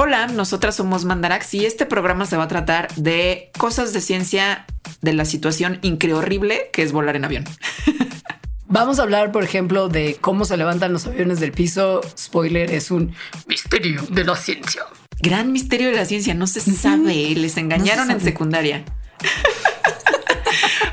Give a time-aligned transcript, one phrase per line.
[0.00, 4.64] Hola, nosotras somos Mandarax y este programa se va a tratar de cosas de ciencia
[5.00, 7.44] de la situación increíble que es volar en avión.
[8.68, 12.00] Vamos a hablar, por ejemplo, de cómo se levantan los aviones del piso.
[12.16, 13.12] Spoiler, es un
[13.48, 14.82] misterio de la ciencia.
[15.20, 18.84] Gran misterio de la ciencia, no se sabe, les engañaron en secundaria.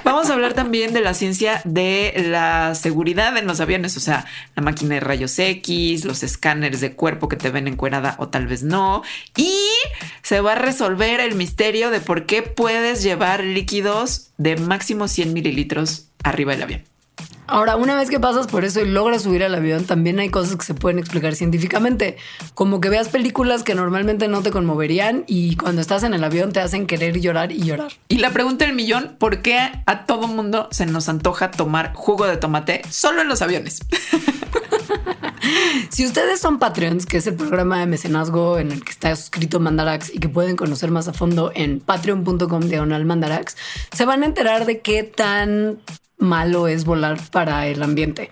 [0.06, 4.28] Vamos a hablar también de la ciencia de la seguridad en los aviones, o sea,
[4.56, 8.46] la máquina de rayos X, los escáneres de cuerpo que te ven encuerada o tal
[8.46, 9.02] vez no.
[9.36, 9.58] Y
[10.22, 15.34] se va a resolver el misterio de por qué puedes llevar líquidos de máximo 100
[15.34, 16.95] mililitros arriba del avión.
[17.48, 20.56] Ahora, una vez que pasas por eso y logras subir al avión, también hay cosas
[20.56, 22.18] que se pueden explicar científicamente,
[22.54, 26.52] como que veas películas que normalmente no te conmoverían y cuando estás en el avión
[26.52, 27.92] te hacen querer llorar y llorar.
[28.08, 32.26] Y la pregunta del millón, ¿por qué a todo mundo se nos antoja tomar jugo
[32.26, 33.80] de tomate solo en los aviones?
[35.90, 39.60] si ustedes son Patreons, que es el programa de mecenazgo en el que está suscrito
[39.60, 43.56] Mandarax y que pueden conocer más a fondo en patreon.com diagonal Mandarax,
[43.96, 45.80] se van a enterar de qué tan
[46.18, 48.32] malo es volar para el ambiente.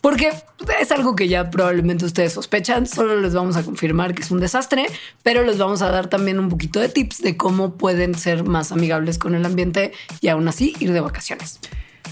[0.00, 0.32] Porque
[0.80, 4.40] es algo que ya probablemente ustedes sospechan, solo les vamos a confirmar que es un
[4.40, 4.86] desastre,
[5.22, 8.72] pero les vamos a dar también un poquito de tips de cómo pueden ser más
[8.72, 11.60] amigables con el ambiente y aún así ir de vacaciones.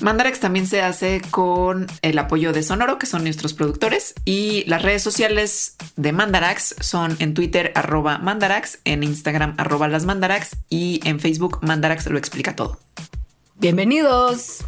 [0.01, 4.83] Mandarax también se hace con el apoyo de Sonoro, que son nuestros productores, y las
[4.83, 11.01] redes sociales de Mandarax son en Twitter arroba Mandarax, en Instagram arroba las Mandarax y
[11.05, 12.79] en Facebook Mandarax lo explica todo.
[13.57, 14.65] Bienvenidos.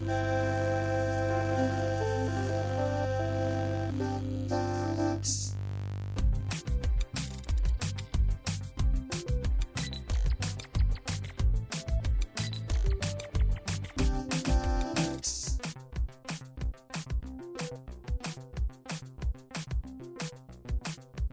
[0.00, 0.89] Música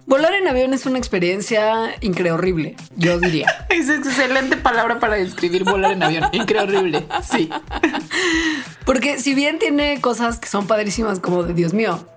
[0.08, 3.66] Volar en avión es una experiencia increíble, yo diría.
[3.70, 6.30] es excelente palabra para describir volar en avión.
[6.32, 7.06] Increíble.
[7.30, 7.50] Sí.
[8.86, 12.08] Porque si bien tiene cosas que son padrísimas como de Dios mío,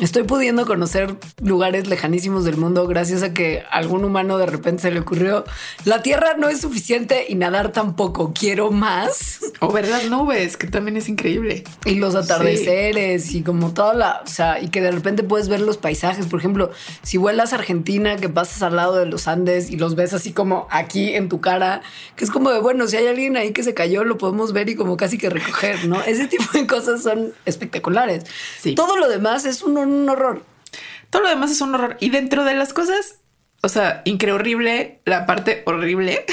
[0.00, 4.90] Estoy pudiendo conocer lugares lejanísimos del mundo gracias a que algún humano de repente se
[4.90, 5.44] le ocurrió
[5.84, 8.32] la tierra no es suficiente y nadar tampoco.
[8.38, 9.40] Quiero más.
[9.60, 11.64] O ver las nubes, que también es increíble.
[11.84, 15.60] Y los atardeceres y como toda la, o sea, y que de repente puedes ver
[15.60, 16.26] los paisajes.
[16.26, 16.70] Por ejemplo,
[17.02, 20.32] si vuelas a Argentina, que pasas al lado de los Andes y los ves así
[20.32, 21.82] como aquí en tu cara,
[22.16, 24.68] que es como de bueno, si hay alguien ahí que se cayó, lo podemos ver
[24.68, 26.02] y como casi que recoger, ¿no?
[26.02, 28.24] Ese tipo de cosas son espectaculares.
[28.60, 28.74] Sí.
[28.74, 30.44] Todo lo demás es un un horror.
[31.10, 31.96] Todo lo demás es un horror.
[32.00, 33.20] Y dentro de las cosas,
[33.62, 36.24] o sea, increíble, la parte horrible.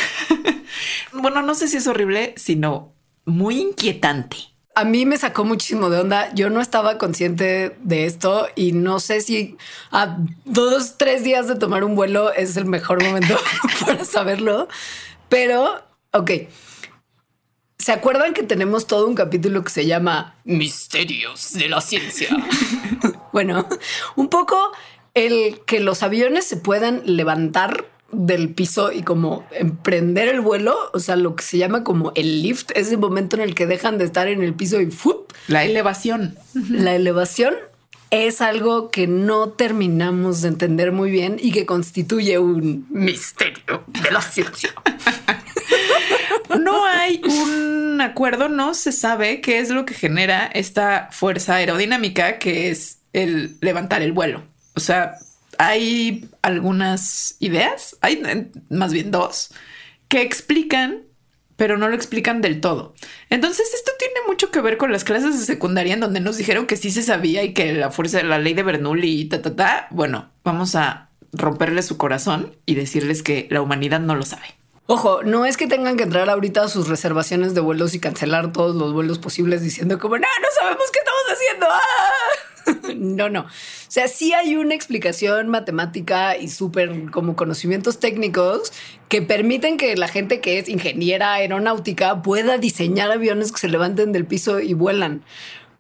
[1.14, 2.94] bueno, no sé si es horrible, sino
[3.26, 4.38] muy inquietante.
[4.76, 6.34] A mí me sacó muchísimo de onda.
[6.34, 9.58] Yo no estaba consciente de esto y no sé si
[9.92, 13.38] a dos, tres días de tomar un vuelo es el mejor momento
[13.86, 14.68] para saberlo.
[15.28, 15.84] Pero,
[16.14, 16.32] ok.
[17.78, 22.30] ¿Se acuerdan que tenemos todo un capítulo que se llama Misterios de la Ciencia?
[23.32, 23.68] bueno,
[24.16, 24.72] un poco
[25.14, 31.00] el que los aviones se puedan levantar del piso y como emprender el vuelo, o
[31.00, 34.06] sea, lo que se llama como el lift, ese momento en el que dejan de
[34.06, 35.32] estar en el piso y ¡fup!
[35.48, 36.36] La elevación.
[36.54, 37.54] La elevación
[38.12, 44.12] es algo que no terminamos de entender muy bien y que constituye un misterio de
[44.12, 44.74] la ciencia.
[46.60, 52.40] no hay un acuerdo, no se sabe qué es lo que genera esta fuerza aerodinámica
[52.40, 54.44] que es el levantar el vuelo.
[54.76, 55.16] O sea,
[55.58, 58.22] hay algunas ideas, hay
[58.70, 59.54] más bien dos,
[60.08, 61.04] que explican
[61.60, 62.94] pero no lo explican del todo.
[63.30, 66.66] Entonces, esto tiene mucho que ver con las clases de secundaria en donde nos dijeron
[66.66, 69.42] que sí se sabía y que la fuerza de la ley de Bernoulli y ta,
[69.42, 69.88] ta, ta.
[69.92, 74.46] Bueno, vamos a romperle su corazón y decirles que la humanidad no lo sabe.
[74.86, 78.54] Ojo, no es que tengan que entrar ahorita a sus reservaciones de vuelos y cancelar
[78.54, 81.68] todos los vuelos posibles diciendo como, no, no sabemos qué estamos haciendo.
[81.70, 82.29] ¡Ah!
[82.96, 83.42] no, no.
[83.42, 83.48] O
[83.92, 88.72] sea, sí hay una explicación matemática y súper como conocimientos técnicos
[89.08, 94.12] que permiten que la gente que es ingeniera aeronáutica pueda diseñar aviones que se levanten
[94.12, 95.24] del piso y vuelan.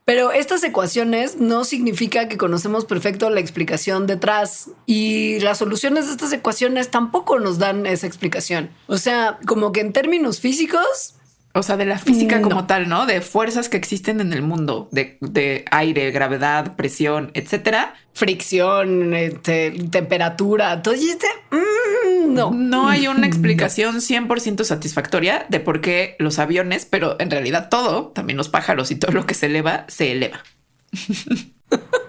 [0.09, 6.13] Pero estas ecuaciones no significa que conocemos perfecto la explicación detrás y las soluciones de
[6.13, 8.71] estas ecuaciones tampoco nos dan esa explicación.
[8.88, 11.19] O sea, como que en términos físicos,
[11.54, 13.06] o sea, de la física como tal, ¿no?
[13.06, 17.96] De fuerzas que existen en el mundo, de, aire, gravedad, presión, etcétera.
[18.13, 21.28] Fricción, este, temperatura, todo este.
[21.51, 22.51] Mm, no.
[22.51, 28.07] No hay una explicación 100% satisfactoria de por qué los aviones, pero en realidad todo,
[28.10, 30.44] también los pájaros y todo lo que se eleva, se eleva.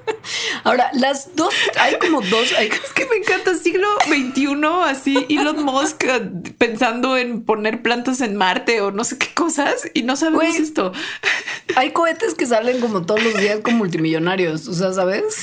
[0.64, 2.52] Ahora, las dos, hay como dos.
[2.60, 4.48] es que me encanta siglo XXI,
[4.84, 9.88] así Elon Musk eh, pensando en poner plantas en Marte o no sé qué cosas
[9.94, 10.92] y no sabemos esto.
[11.76, 15.42] Hay cohetes que salen como todos los días con multimillonarios, o sea, ¿sabes?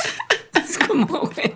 [0.54, 1.54] Es como, güey.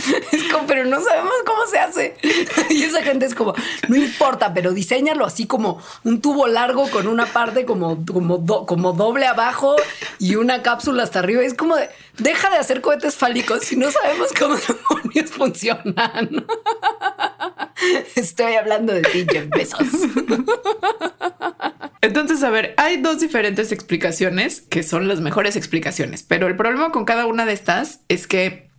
[0.32, 2.16] Es como, pero no sabemos cómo se hace.
[2.70, 3.54] Y esa gente es como,
[3.88, 9.26] no importa, pero diseñalo así como un tubo largo con una parte como, como, doble
[9.26, 9.76] abajo
[10.18, 11.42] y una cápsula hasta arriba.
[11.42, 11.88] Es como de,
[12.18, 14.56] deja de hacer cohetes fálicos si no sabemos cómo
[14.90, 16.46] demonios funcionan.
[18.14, 19.48] Estoy hablando de ti, Jeff.
[22.02, 26.92] Entonces, a ver, hay dos diferentes explicaciones que son las mejores explicaciones, pero el problema
[26.92, 28.69] con cada una de estas es que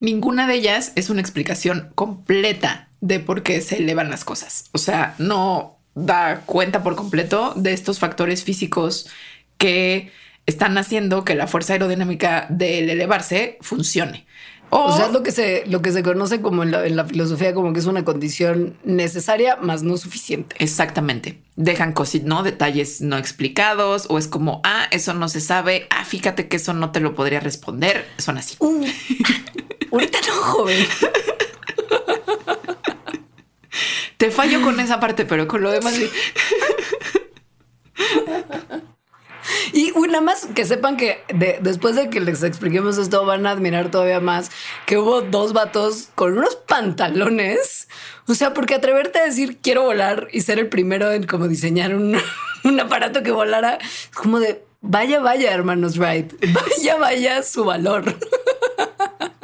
[0.00, 4.66] Ninguna de ellas es una explicación completa de por qué se elevan las cosas.
[4.72, 9.08] O sea, no da cuenta por completo de estos factores físicos
[9.56, 10.12] que
[10.46, 14.26] están haciendo que la fuerza aerodinámica del elevarse funcione.
[14.70, 17.06] O, sea, es lo que se, lo que se conoce como en la, en la,
[17.06, 20.56] filosofía, como que es una condición necesaria, más no suficiente.
[20.58, 21.40] Exactamente.
[21.56, 22.42] Dejan cosas, ¿no?
[22.42, 26.74] Detalles no explicados, o es como, ah, eso no se sabe, ah, fíjate que eso
[26.74, 28.06] no te lo podría responder.
[28.18, 28.56] Son así.
[28.58, 28.84] Uh,
[29.92, 30.86] ahorita no, joven.
[34.16, 36.10] Te fallo con esa parte, pero con lo demás sí.
[39.72, 41.22] Y nada más que sepan que
[41.60, 44.50] después de que les expliquemos esto, van a admirar todavía más
[44.86, 47.88] que hubo dos vatos con unos pantalones.
[48.26, 51.94] O sea, porque atreverte a decir quiero volar y ser el primero en como diseñar
[51.94, 52.18] un,
[52.64, 53.78] un aparato que volara,
[54.14, 58.16] como de vaya, vaya, hermanos Wright, vaya, vaya su valor.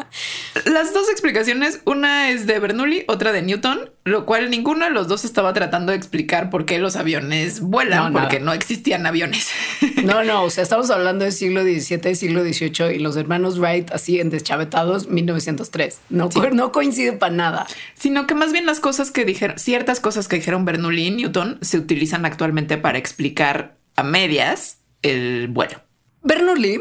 [0.64, 5.08] Las dos explicaciones, una es de Bernoulli, otra de Newton, lo cual ninguno de los
[5.08, 9.48] dos estaba tratando de explicar por qué los aviones vuelan, porque no existían aviones.
[10.04, 13.90] No, no, o sea, estamos hablando del siglo XVII, siglo XVIII y los hermanos Wright
[13.90, 16.00] así en deschavetados 1903.
[16.10, 17.66] No, no coincide para nada.
[17.94, 21.58] Sino que más bien las cosas que dijeron, ciertas cosas que dijeron Bernoulli y Newton
[21.62, 25.80] se utilizan actualmente para explicar a medias el vuelo.
[26.22, 26.80] Bernoulli,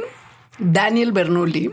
[0.60, 1.72] Daniel Bernoulli,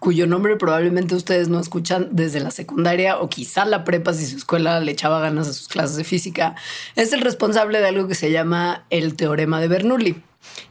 [0.00, 4.38] cuyo nombre probablemente ustedes no escuchan desde la secundaria o quizá la prepa si su
[4.38, 6.56] escuela le echaba ganas a sus clases de física,
[6.96, 10.16] es el responsable de algo que se llama el teorema de Bernoulli,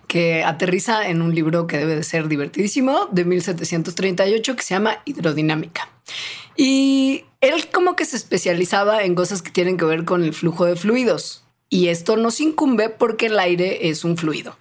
[0.08, 4.98] que aterriza en un libro que debe de ser divertidísimo de 1738 que se llama
[5.06, 5.88] Hidrodinámica.
[6.58, 10.66] Y él como que se especializaba en cosas que tienen que ver con el flujo
[10.66, 11.44] de fluidos.
[11.70, 14.58] Y esto nos incumbe porque el aire es un fluido.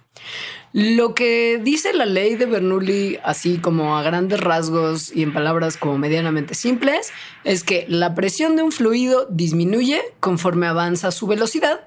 [0.71, 5.77] Lo que dice la ley de Bernoulli, así como a grandes rasgos y en palabras
[5.77, 7.11] como medianamente simples,
[7.43, 11.81] es que la presión de un fluido disminuye conforme avanza su velocidad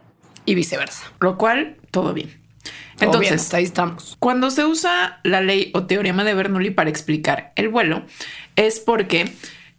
[0.45, 1.12] y viceversa.
[1.21, 2.41] Lo cual, todo bien.
[3.01, 4.17] Entonces, ahí estamos.
[4.19, 8.05] Cuando se usa la ley o teorema de Bernoulli para explicar el vuelo,
[8.57, 9.33] es porque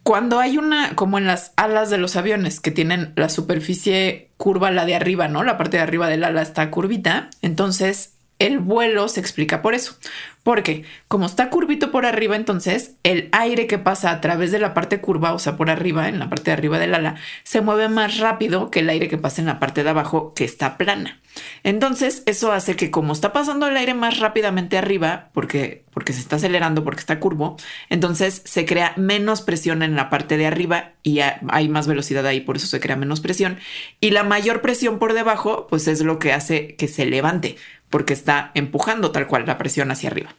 [0.04, 4.72] cuando hay una, como en las alas de los aviones que tienen la superficie curva,
[4.72, 5.44] la de arriba, ¿no?
[5.44, 8.13] La parte de arriba del ala está curvita, entonces
[8.44, 9.96] el vuelo se explica por eso.
[10.44, 14.74] Porque como está curvito por arriba, entonces el aire que pasa a través de la
[14.74, 17.88] parte curva, o sea, por arriba, en la parte de arriba del ala, se mueve
[17.88, 21.22] más rápido que el aire que pasa en la parte de abajo, que está plana.
[21.64, 26.20] Entonces, eso hace que como está pasando el aire más rápidamente arriba, porque, porque se
[26.20, 27.56] está acelerando, porque está curvo,
[27.90, 32.42] entonces se crea menos presión en la parte de arriba y hay más velocidad ahí,
[32.42, 33.58] por eso se crea menos presión.
[34.02, 37.56] Y la mayor presión por debajo, pues es lo que hace que se levante
[37.94, 40.36] porque está empujando tal cual la presión hacia arriba.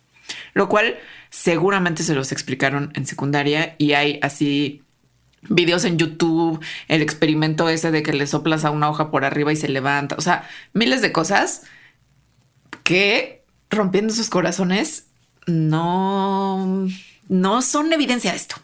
[0.54, 0.98] Lo cual
[1.30, 4.82] seguramente se los explicaron en secundaria y hay así
[5.42, 9.52] videos en YouTube, el experimento ese de que le soplas a una hoja por arriba
[9.52, 11.62] y se levanta, o sea, miles de cosas
[12.82, 15.06] que rompiendo sus corazones
[15.46, 16.88] no,
[17.28, 18.56] no son evidencia de esto.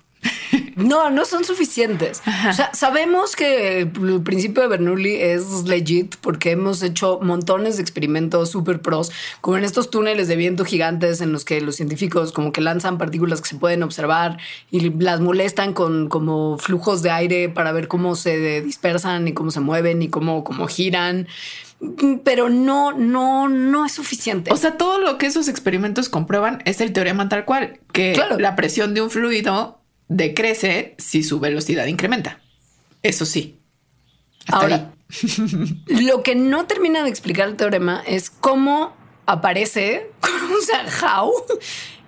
[0.77, 2.23] No, no son suficientes.
[2.49, 7.83] O sea, sabemos que el principio de Bernoulli es legit porque hemos hecho montones de
[7.83, 12.33] experimentos super pros, como en estos túneles de viento gigantes en los que los científicos
[12.33, 14.39] como que lanzan partículas que se pueden observar
[14.71, 19.51] y las molestan con como flujos de aire para ver cómo se dispersan y cómo
[19.51, 21.27] se mueven y cómo, cómo giran
[22.25, 24.53] pero no, no, no es suficiente.
[24.53, 28.55] O sea, todo lo que esos experimentos comprueban es el teorema tal cual, que la
[28.55, 29.80] presión de un fluido
[30.11, 32.41] decrece si su velocidad incrementa.
[33.03, 33.59] Eso sí.
[34.49, 34.93] Ahora,
[35.87, 41.33] lo que no termina de explicar el teorema es cómo aparece, o sea, how,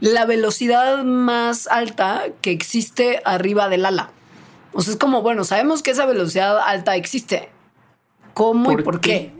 [0.00, 4.10] la velocidad más alta que existe arriba del ala.
[4.72, 7.50] O sea, es como, bueno, sabemos que esa velocidad alta existe.
[8.34, 9.32] ¿Cómo y por qué?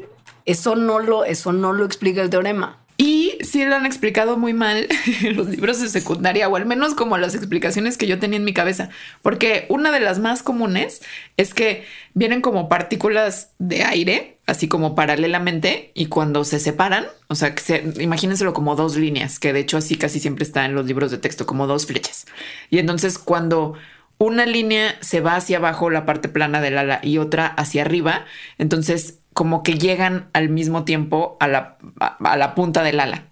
[0.45, 2.79] Eso no lo, eso no lo explica el teorema.
[3.03, 4.87] Y sí lo han explicado muy mal
[5.35, 8.55] los libros de secundaria, o al menos como las explicaciones que yo tenía en mi
[8.55, 8.91] cabeza.
[9.23, 11.03] Porque una de las más comunes
[11.37, 17.35] es que vienen como partículas de aire, así como paralelamente, y cuando se separan, o
[17.35, 20.77] sea, que se, imagínenselo como dos líneas, que de hecho así casi siempre está en
[20.77, 22.27] los libros de texto, como dos flechas.
[22.71, 23.75] Y entonces cuando
[24.19, 28.27] una línea se va hacia abajo, la parte plana del ala, y otra hacia arriba,
[28.59, 33.25] entonces como que llegan al mismo tiempo a la, punta del ala.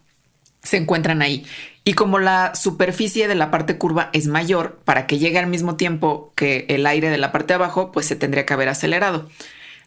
[0.63, 1.47] Se encuentran ahí.
[1.85, 5.77] Y como la superficie de la parte curva es mayor, para que llegue al mismo
[5.77, 9.29] tiempo que el aire de la parte de abajo, pues se tendría que haber acelerado.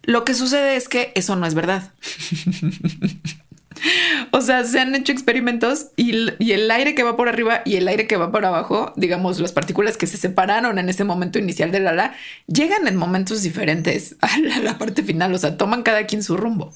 [0.02, 1.94] Lo que sucede es que eso no es verdad.
[4.32, 6.12] O sea, se han hecho experimentos y,
[6.52, 9.52] el aire que va por arriba y el aire que va por abajo, digamos, las
[9.52, 12.16] partículas que se separaron en ese momento inicial del ala,
[12.48, 15.34] llegan en momentos diferentes a la, parte final.
[15.34, 16.74] O sea, toman cada quien su rumbo.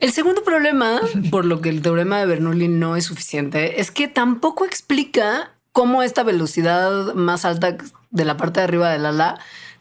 [0.00, 1.00] El segundo problema,
[1.30, 6.02] por lo que el teorema de Bernoulli no es suficiente, es que tampoco explica cómo
[6.02, 7.76] esta velocidad más alta
[8.10, 9.38] de la parte de arriba del ala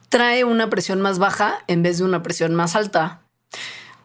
[0.10, 3.22] trae una presión más baja en vez de una presión más alta.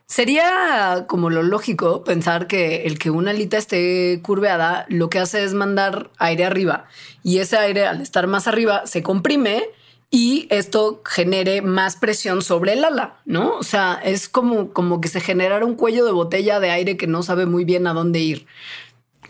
[0.07, 5.43] Sería como lo lógico pensar que el que una alita esté curveada lo que hace
[5.43, 6.87] es mandar aire arriba
[7.23, 9.71] y ese aire al estar más arriba se comprime
[10.11, 13.57] y esto genere más presión sobre el ala, ¿no?
[13.57, 17.07] O sea, es como, como que se generara un cuello de botella de aire que
[17.07, 18.47] no sabe muy bien a dónde ir.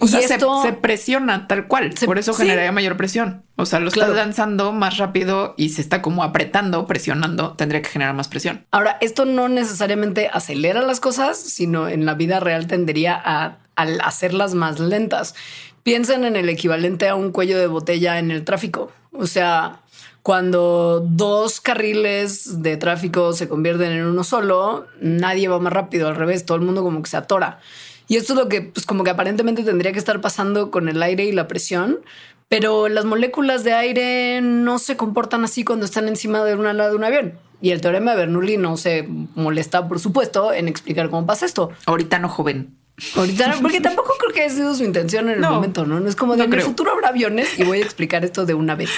[0.03, 1.95] O sea, se, presiona tal cual.
[2.07, 3.45] por eso generaría mayor presión.
[3.55, 7.53] O sea, lo está lanzando más rápido y se está como apretando, presionando.
[7.53, 8.67] Tendría que generar más presión.
[8.73, 13.83] Ahora, esto no necesariamente acelera las cosas, sino en la vida real tendería a, a
[14.03, 15.37] hacerlas más lentas.
[15.85, 18.91] Piensen en el equivalente a un cuello de botella en el tráfico.
[19.13, 19.83] O sea,
[20.25, 26.09] cuando dos carriles de tráfico se convierten en uno solo, nadie va más rápido.
[26.09, 27.61] Al revés, todo el mundo como que se atora.
[28.09, 31.03] Y esto es lo que, pues como que aparentemente tendría que estar pasando con el
[31.03, 32.01] aire y la presión,
[32.49, 36.89] pero las moléculas de aire no se comportan así cuando están encima de una ala
[36.89, 37.39] de un avión.
[37.63, 41.71] Y el teorema de Bernoulli no se molesta, por supuesto, en explicar cómo pasa esto.
[41.87, 42.77] Ahorita no, joven.
[43.17, 46.01] Ahorita no, porque tampoco creo que haya sido su intención en el momento, ¿no?
[46.01, 48.55] No es como de en el futuro habrá aviones y voy a explicar esto de
[48.55, 48.91] una vez.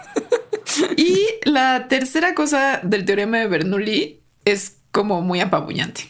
[0.96, 6.04] y la tercera cosa del teorema de Bernoulli es como muy apabullante.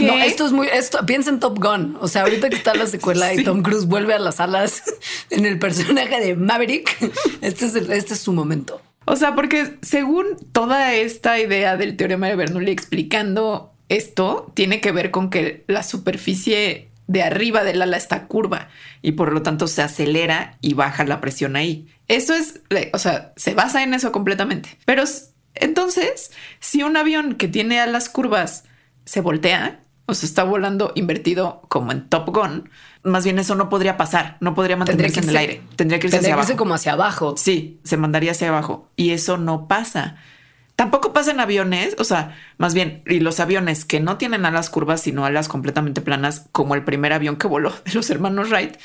[0.00, 1.98] No, esto es muy, esto, piensa en Top Gun.
[2.00, 4.82] O sea, ahorita que está la secuela y Tom Cruise vuelve a las alas
[5.30, 6.96] en el personaje de Maverick,
[7.40, 8.80] este es, este es su momento.
[9.04, 14.92] O sea, porque según toda esta idea del teorema de Bernoulli explicando esto, tiene que
[14.92, 18.68] ver con que la superficie de arriba del ala está curva
[19.02, 21.88] y por lo tanto se acelera y baja la presión ahí.
[22.06, 22.60] Eso es,
[22.92, 24.78] o sea, se basa en eso completamente.
[24.84, 25.02] Pero
[25.56, 28.64] entonces, si un avión que tiene alas curvas
[29.10, 32.70] se voltea, o se está volando invertido como en Top Gun,
[33.02, 36.18] más bien eso no podría pasar, no podría mantenerse en el aire, tendría que irse
[36.18, 36.56] hacia abajo.
[36.56, 37.34] como hacia abajo.
[37.36, 40.14] Sí, se mandaría hacia abajo y eso no pasa.
[40.76, 44.70] Tampoco pasa en aviones, o sea, más bien, y los aviones que no tienen alas
[44.70, 48.76] curvas, sino alas completamente planas, como el primer avión que voló de los hermanos Wright,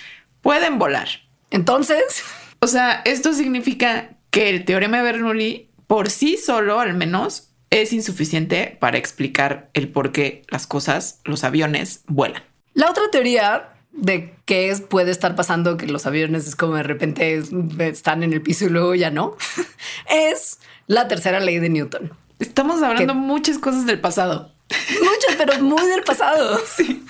[0.42, 1.08] pueden volar.
[1.52, 2.24] Entonces,
[2.62, 7.52] o sea, esto significa que el teorema de Bernoulli por sí solo, al menos,
[7.82, 12.44] es insuficiente para explicar el por qué las cosas, los aviones, vuelan.
[12.74, 17.42] La otra teoría de qué puede estar pasando que los aviones es como de repente
[17.80, 19.38] están en el piso y luego ya no,
[20.10, 22.12] es la tercera ley de Newton.
[22.40, 24.52] Estamos hablando muchas cosas del pasado.
[25.00, 26.60] Muchas, pero muy del pasado.
[26.76, 27.06] Sí.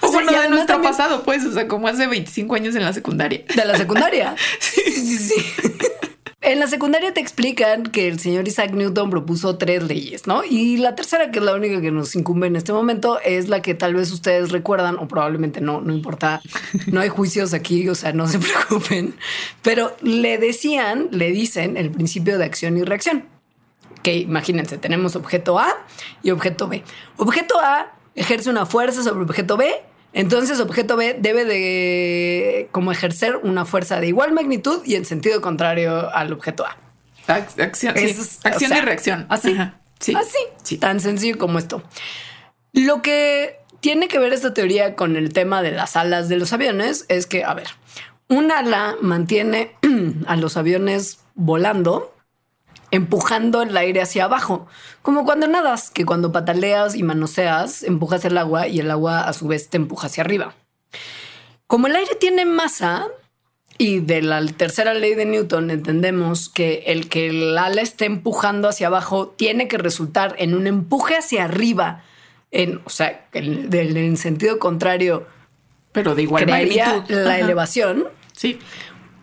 [0.00, 1.44] O ¿Cómo y no de nuestro también- pasado, pues?
[1.44, 3.44] O sea, como hace 25 años en la secundaria.
[3.54, 4.34] De la secundaria.
[4.58, 5.34] sí, sí, sí.
[6.42, 10.42] En la secundaria te explican que el señor Isaac Newton propuso tres leyes, ¿no?
[10.42, 13.62] Y la tercera, que es la única que nos incumbe en este momento, es la
[13.62, 16.42] que tal vez ustedes recuerdan, o probablemente no, no importa,
[16.88, 19.14] no hay juicios aquí, o sea, no se preocupen,
[19.62, 23.24] pero le decían, le dicen el principio de acción y reacción.
[24.02, 25.68] Que imagínense, tenemos objeto A
[26.24, 26.82] y objeto B.
[27.18, 29.72] Objeto A ejerce una fuerza sobre objeto B,
[30.12, 35.40] entonces objeto B debe de como ejercer una fuerza de igual magnitud y en sentido
[35.40, 36.76] contrario al objeto A.
[37.28, 38.04] Ac- Acción, sí.
[38.04, 39.26] Eso es- acción o sea, y reacción.
[39.28, 39.52] Así.
[39.52, 39.80] Ajá.
[40.00, 40.14] Sí.
[40.14, 40.38] Así.
[40.62, 40.78] Sí.
[40.78, 41.82] Tan sencillo como esto.
[42.72, 46.52] Lo que tiene que ver esta teoría con el tema de las alas de los
[46.52, 47.68] aviones es que, a ver,
[48.28, 49.72] un ala mantiene
[50.26, 52.11] a los aviones volando
[52.92, 54.68] empujando el aire hacia abajo,
[55.00, 59.32] como cuando nadas, que cuando pataleas y manoseas, empujas el agua y el agua a
[59.32, 60.54] su vez te empuja hacia arriba.
[61.66, 63.08] Como el aire tiene masa,
[63.78, 68.68] y de la tercera ley de Newton entendemos que el que el ala esté empujando
[68.68, 72.04] hacia abajo tiene que resultar en un empuje hacia arriba,
[72.50, 75.26] en, o sea, en, sentido contrario,
[75.92, 77.14] Pero de igual crearía magnitud.
[77.14, 77.38] la Ajá.
[77.38, 78.08] elevación.
[78.34, 78.58] Sí.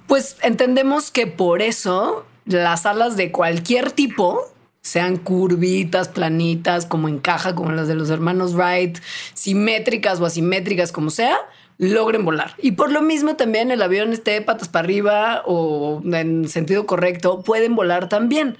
[0.07, 4.41] Pues entendemos que por eso las alas de cualquier tipo,
[4.81, 8.97] sean curvitas, planitas, como encaja, como las de los hermanos Wright,
[9.33, 11.37] simétricas o asimétricas, como sea,
[11.77, 12.55] logren volar.
[12.57, 17.41] Y por lo mismo también el avión esté patas para arriba o en sentido correcto,
[17.41, 18.57] pueden volar también.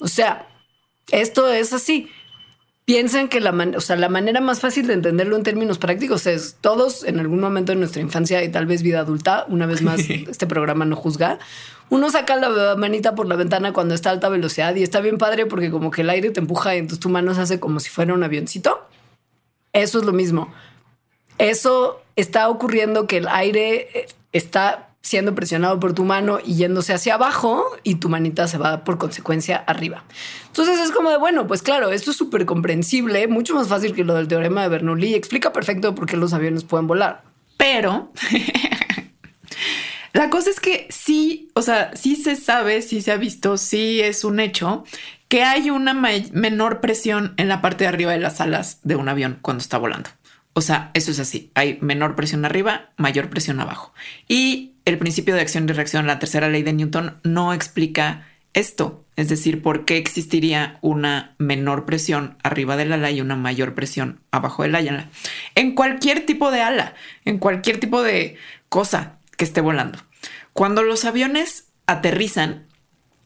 [0.00, 0.48] O sea,
[1.10, 2.10] esto es así.
[2.86, 6.26] Piensen que la, man- o sea, la manera más fácil de entenderlo en términos prácticos
[6.26, 9.80] es todos en algún momento de nuestra infancia y tal vez vida adulta, una vez
[9.80, 11.38] más, este programa no juzga.
[11.88, 15.16] Uno saca la manita por la ventana cuando está a alta velocidad y está bien
[15.16, 17.80] padre porque como que el aire te empuja y entonces tu mano se hace como
[17.80, 18.86] si fuera un avioncito.
[19.72, 20.52] Eso es lo mismo.
[21.38, 26.94] Eso está ocurriendo que el aire eh, está siendo presionado por tu mano y yéndose
[26.94, 30.02] hacia abajo y tu manita se va por consecuencia arriba.
[30.46, 34.02] Entonces es como de, bueno, pues claro, esto es súper comprensible, mucho más fácil que
[34.02, 37.22] lo del teorema de Bernoulli y explica perfecto por qué los aviones pueden volar.
[37.58, 38.12] Pero
[40.14, 44.00] la cosa es que sí, o sea, sí se sabe, sí se ha visto, sí
[44.00, 44.84] es un hecho
[45.28, 49.10] que hay una menor presión en la parte de arriba de las alas de un
[49.10, 50.08] avión cuando está volando.
[50.54, 51.50] O sea, eso es así.
[51.54, 53.92] Hay menor presión arriba, mayor presión abajo.
[54.28, 59.04] Y el principio de acción y reacción, la tercera ley de Newton, no explica esto.
[59.16, 64.20] Es decir, por qué existiría una menor presión arriba del ala y una mayor presión
[64.30, 65.08] abajo del ala.
[65.54, 66.94] En cualquier tipo de ala,
[67.24, 68.36] en cualquier tipo de
[68.68, 69.98] cosa que esté volando.
[70.52, 72.66] Cuando los aviones aterrizan,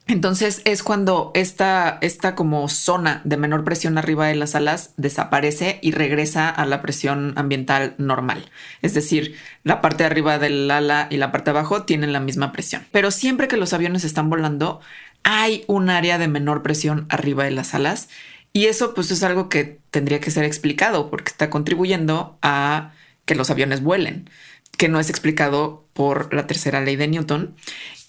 [0.09, 5.79] entonces es cuando esta, esta como zona de menor presión arriba de las alas desaparece
[5.83, 8.51] y regresa a la presión ambiental normal.
[8.81, 12.21] Es decir, la parte de arriba del ala y la parte de abajo tienen la
[12.21, 12.87] misma presión.
[12.91, 14.81] Pero siempre que los aviones están volando,
[15.25, 18.09] hay un área de menor presión arriba de las alas.
[18.55, 22.93] Y eso pues es algo que tendría que ser explicado porque está contribuyendo a
[23.27, 24.31] que los aviones vuelen,
[24.79, 27.55] que no es explicado por la tercera ley de Newton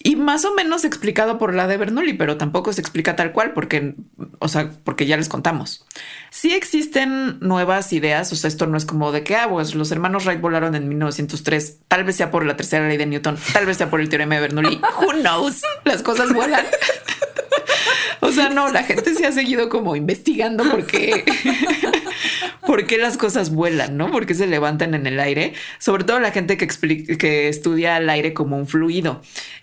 [0.02, 3.52] y más o menos explicado por la de Bernoulli, pero tampoco se explica tal cual
[3.52, 3.94] porque,
[4.38, 5.84] o sea, porque ya les contamos.
[6.30, 9.92] Sí existen nuevas ideas, o sea, esto no es como de que, ah, pues los
[9.92, 13.66] hermanos Wright volaron en 1903, tal vez sea por la tercera ley de Newton, tal
[13.66, 16.64] vez sea por el teorema de Bernoulli, who knows, las cosas vuelan.
[18.22, 21.24] O sea, no, la gente se ha seguido como investigando por qué,
[22.66, 24.10] por qué las cosas vuelan, ¿no?
[24.10, 25.54] Por qué se levantan en el aire.
[25.78, 29.22] Sobre todo la gente que, expli- que estudia el aire como un fluido.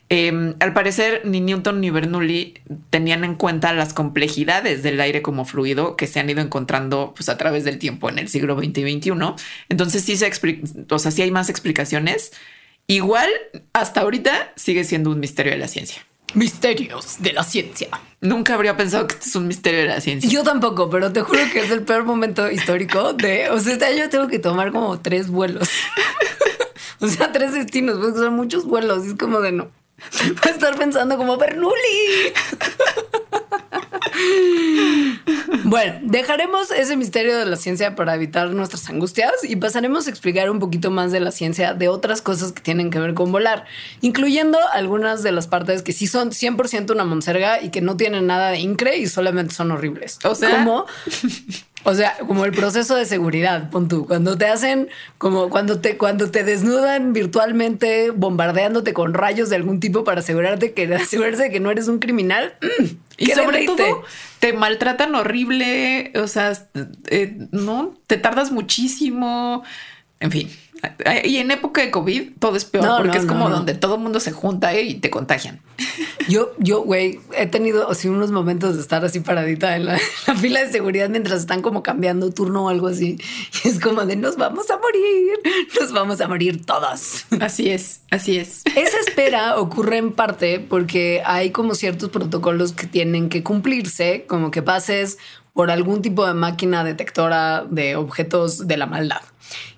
[0.10, 2.54] Eh, al parecer, ni Newton ni Bernoulli
[2.89, 7.28] tenían en cuenta las complejidades del aire como fluido que se han ido encontrando pues,
[7.28, 9.12] a través del tiempo en el siglo XX y XXI.
[9.70, 10.32] Entonces, sí se
[10.89, 12.32] o sea, sí hay más explicaciones.
[12.88, 13.30] Igual,
[13.74, 16.06] hasta ahorita sigue siendo un misterio de la ciencia.
[16.34, 17.89] Misterios de la ciencia.
[18.22, 20.30] Nunca habría pensado que esto es un misterio de la ciencia.
[20.30, 23.86] Yo tampoco, pero te juro que es el peor momento histórico de, o sea, este
[23.86, 25.70] año tengo que tomar como tres vuelos.
[27.00, 29.06] o sea, tres destinos, porque son muchos vuelos.
[29.06, 29.72] Es como de no.
[30.24, 32.34] Voy a estar pensando como Bernoulli.
[35.64, 40.50] Bueno, dejaremos ese misterio de la ciencia para evitar nuestras angustias y pasaremos a explicar
[40.50, 43.66] un poquito más de la ciencia de otras cosas que tienen que ver con volar,
[44.02, 48.28] incluyendo algunas de las partes que sí son 100% una monserga y que no tienen
[48.28, 50.20] nada de incre y solamente son horribles.
[50.24, 50.86] O sea- como
[51.89, 55.95] o sea, como el proceso de seguridad, pon tú, cuando te hacen, como cuando te,
[55.97, 61.50] cuando te desnudan virtualmente, bombardeándote con rayos de algún tipo para asegurarte que, asegurarse de
[61.50, 62.56] que no eres un criminal.
[62.62, 62.84] mm,
[63.17, 63.84] Y sobre deleite.
[63.86, 64.04] todo,
[64.39, 66.52] te maltratan horrible, o sea,
[67.10, 69.63] eh, no, te tardas muchísimo.
[70.19, 70.49] En fin.
[71.25, 74.19] Y en época de COVID todo es peor porque es como donde todo el mundo
[74.19, 75.60] se junta y te contagian.
[76.30, 79.97] Yo, yo, güey, he tenido así unos momentos de estar así paradita en la,
[80.36, 83.17] fila de seguridad mientras están como cambiando turno o algo así.
[83.63, 85.39] Y es como de nos vamos a morir,
[85.80, 87.25] nos vamos a morir todas.
[87.39, 88.63] Así es, así es.
[88.75, 94.51] Esa espera ocurre en parte porque hay como ciertos protocolos que tienen que cumplirse, como
[94.51, 95.17] que pases
[95.53, 99.21] por algún tipo de máquina detectora de objetos de la maldad.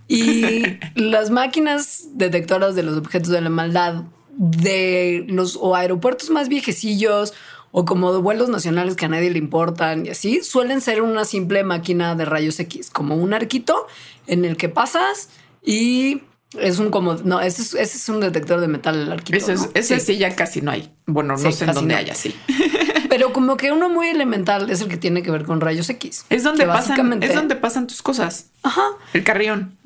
[0.09, 0.63] Y
[0.95, 7.33] las máquinas detectoras de los objetos de la maldad de los o aeropuertos más viejecillos
[7.71, 11.23] o como de vuelos nacionales que a nadie le importan y así, suelen ser una
[11.25, 13.85] simple máquina de rayos X, como un arquito
[14.27, 15.29] en el que pasas
[15.63, 16.23] y
[16.57, 19.37] es un como, no, ese es, ese es un detector de metal el arquito.
[19.73, 20.17] Ese, sí.
[20.17, 20.91] ya casi no hay.
[21.05, 22.33] Bueno, no sé en dónde hay así.
[23.09, 26.25] Pero como que uno muy elemental es el que tiene que ver con rayos X.
[26.29, 28.47] Es donde pasan, es donde pasan tus cosas.
[28.61, 28.81] Ajá.
[29.13, 29.77] El carrión.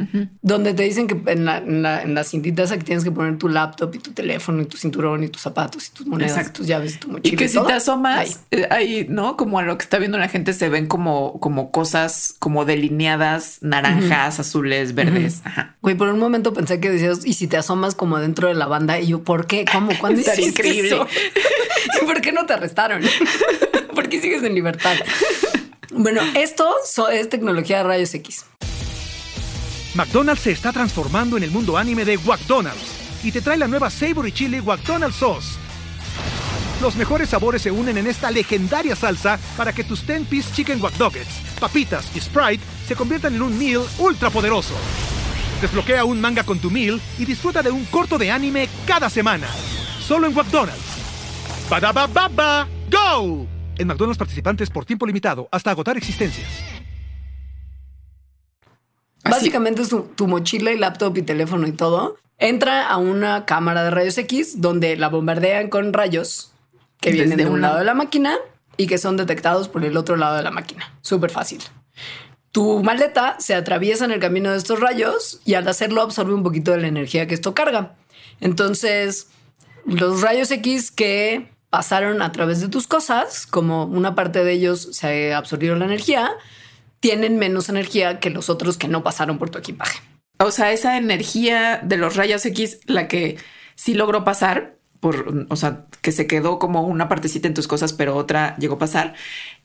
[0.41, 3.37] Donde te dicen que en la, en, la, en cinta esa que tienes que poner
[3.37, 6.51] tu laptop y tu teléfono y tu cinturón y tus zapatos y tus monedas, y
[6.51, 7.33] tus llaves y tu mochila.
[7.33, 9.05] Y que si te asomas eh, ahí.
[9.09, 9.37] ¿no?
[9.37, 13.59] Como a lo que está viendo la gente se ven como, como cosas como delineadas,
[13.61, 15.41] naranjas, azules, verdes.
[15.43, 15.75] Ajá.
[15.81, 18.65] Güey, por un momento pensé que decías, y si te asomas como dentro de la
[18.65, 19.65] banda y yo, ¿por qué?
[19.71, 19.91] ¿Cómo?
[19.99, 20.95] ¿Cuándo Estaría increíble.
[20.95, 20.99] ¿Y
[22.05, 23.01] por qué no te arrestaron?
[23.95, 24.95] ¿Por qué sigues en libertad?
[25.91, 26.75] Bueno, esto
[27.11, 28.45] es tecnología de rayos X.
[29.95, 33.89] McDonald's se está transformando en el mundo anime de McDonald's y te trae la nueva
[33.89, 35.59] Savory Chili McDonald's Sauce.
[36.81, 40.95] Los mejores sabores se unen en esta legendaria salsa para que tus 10-piece chicken wack
[41.59, 44.73] papitas y Sprite se conviertan en un meal ultra poderoso.
[45.61, 49.47] Desbloquea un manga con tu meal y disfruta de un corto de anime cada semana.
[50.05, 50.92] Solo en McDonald's.
[51.79, 53.47] Baba ¡Go!
[53.77, 56.47] En McDonald's participantes por tiempo limitado hasta agotar existencias.
[59.23, 62.17] Básicamente es tu, mochila y laptop y teléfono y todo.
[62.37, 66.51] Entra a una cámara de rayos X donde la bombardean con rayos
[66.99, 68.37] que vienen de un lado de la máquina
[68.77, 70.93] y que son detectados por el otro lado de la máquina.
[71.01, 71.61] Súper fácil.
[72.51, 76.43] Tu maleta se atraviesa en el camino de estos rayos y al hacerlo absorbe un
[76.43, 77.95] poquito de la energía que esto carga.
[78.41, 79.29] Entonces,
[79.85, 84.89] los rayos X que pasaron a través de tus cosas, como una parte de ellos
[84.91, 86.29] se absorbieron la energía,
[86.99, 89.99] tienen menos energía que los otros que no pasaron por tu equipaje.
[90.37, 93.37] O sea, esa energía de los rayos X, la que
[93.73, 97.91] sí logró pasar, por, o sea, que se quedó como una partecita en tus cosas,
[97.91, 99.15] pero otra llegó a pasar,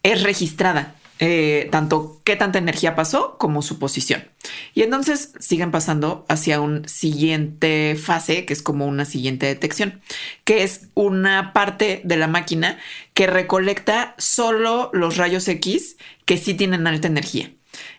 [0.02, 0.94] es registrada.
[1.20, 4.24] Eh, tanto qué tanta energía pasó como su posición.
[4.72, 10.00] Y entonces siguen pasando hacia un siguiente fase, que es como una siguiente detección,
[10.44, 12.78] que es una parte de la máquina
[13.14, 17.52] que recolecta solo los rayos X que sí tienen alta energía.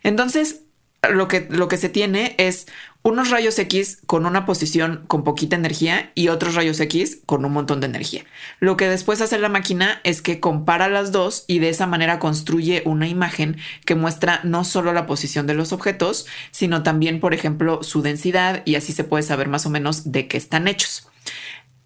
[0.03, 0.61] Entonces,
[1.09, 2.67] lo que, lo que se tiene es
[3.01, 7.53] unos rayos X con una posición con poquita energía y otros rayos X con un
[7.53, 8.25] montón de energía.
[8.59, 12.19] Lo que después hace la máquina es que compara las dos y de esa manera
[12.19, 17.33] construye una imagen que muestra no solo la posición de los objetos, sino también, por
[17.33, 21.07] ejemplo, su densidad y así se puede saber más o menos de qué están hechos.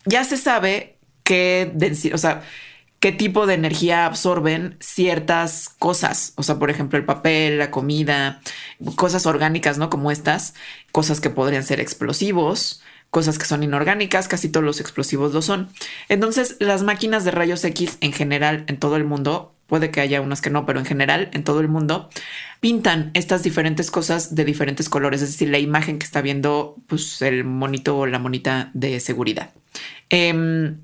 [0.06, 2.44] Ya se sabe qué densidad, o sea,
[3.04, 6.32] qué tipo de energía absorben ciertas cosas.
[6.38, 8.40] O sea, por ejemplo, el papel, la comida,
[8.96, 9.90] cosas orgánicas, ¿no?
[9.90, 10.54] Como estas,
[10.94, 15.68] cosas que podrían ser explosivos, cosas que son inorgánicas, casi todos los explosivos lo son.
[16.08, 20.22] Entonces, las máquinas de rayos X en general en todo el mundo, puede que haya
[20.22, 22.10] unas que no, pero en general en todo el mundo,
[22.62, 27.22] pintan estas diferentes cosas de diferentes colores, es decir, la imagen que está viendo pues,
[27.22, 29.50] el monito o la monita de seguridad.
[30.10, 30.78] Em,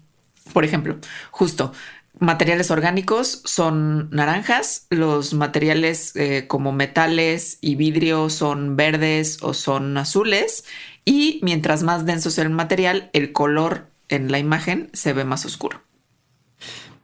[0.51, 0.97] por ejemplo,
[1.31, 1.71] justo
[2.19, 9.97] materiales orgánicos son naranjas, los materiales eh, como metales y vidrio son verdes o son
[9.97, 10.65] azules
[11.05, 15.45] y mientras más denso sea el material, el color en la imagen se ve más
[15.45, 15.81] oscuro.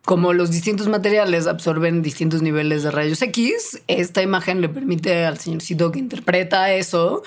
[0.03, 5.39] Como los distintos materiales absorben distintos niveles de rayos X, esta imagen le permite al
[5.39, 7.23] señorcito que interpreta eso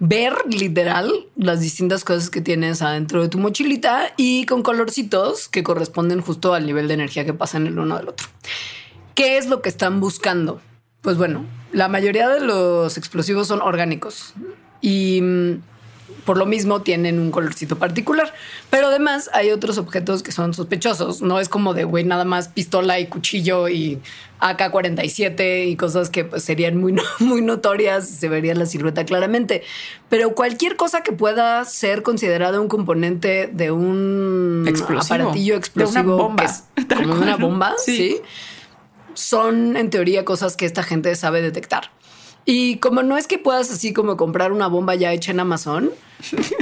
[0.00, 5.62] ver literal las distintas cosas que tienes adentro de tu mochilita y con colorcitos que
[5.62, 8.26] corresponden justo al nivel de energía que pasan el uno del otro.
[9.14, 10.60] ¿Qué es lo que están buscando?
[11.02, 14.32] Pues bueno, la mayoría de los explosivos son orgánicos
[14.80, 15.62] y mm,
[16.24, 18.32] por lo mismo tienen un colorcito particular.
[18.70, 21.22] Pero además hay otros objetos que son sospechosos.
[21.22, 23.98] No es como de, güey, nada más pistola y cuchillo y
[24.40, 29.62] AK-47 y cosas que pues, serían muy, muy notorias, se vería la silueta claramente.
[30.08, 36.46] Pero cualquier cosa que pueda ser considerada un componente de un aparatillo explosivo, una bomba,
[36.96, 38.20] como una bomba, sí.
[39.14, 41.90] Son en teoría cosas que esta gente sabe detectar.
[42.44, 45.90] Y como no es que puedas así como comprar una bomba ya hecha en Amazon,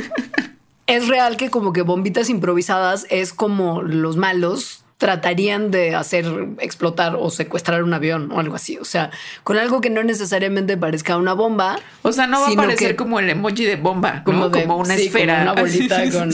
[0.86, 6.26] es real que como que bombitas improvisadas es como los malos tratarían de hacer
[6.58, 8.76] explotar o secuestrar un avión o algo así.
[8.78, 9.10] O sea,
[9.44, 11.78] con algo que no necesariamente parezca una bomba.
[12.02, 15.42] O sea, no va a parecer como el emoji de bomba, como, como una esfera.
[15.42, 16.30] una bolita con.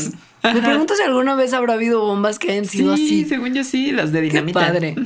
[0.53, 3.25] Me pregunto si alguna vez habrá habido bombas que hayan sido sí, así.
[3.25, 4.61] según yo sí, las de dinamita.
[4.61, 4.97] Qué padre.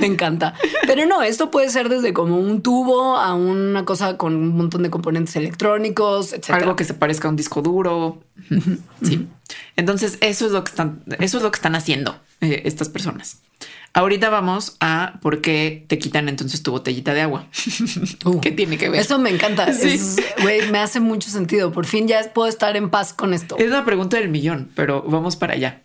[0.00, 0.54] Me encanta.
[0.86, 4.82] Pero no, esto puede ser desde como un tubo a una cosa con un montón
[4.82, 6.50] de componentes electrónicos, etc.
[6.50, 8.20] Algo que se parezca a un disco duro.
[9.02, 9.26] sí.
[9.78, 13.38] Entonces, eso es lo que están, eso es lo que están haciendo eh, estas personas.
[13.94, 17.46] Ahorita vamos a por qué te quitan entonces tu botellita de agua.
[18.24, 19.00] Uh, ¿Qué tiene que ver?
[19.00, 19.68] Eso me encanta.
[20.42, 21.70] Güey, me hace mucho sentido.
[21.70, 23.56] Por fin ya puedo estar en paz con esto.
[23.56, 25.82] Es la pregunta del millón, pero vamos para allá.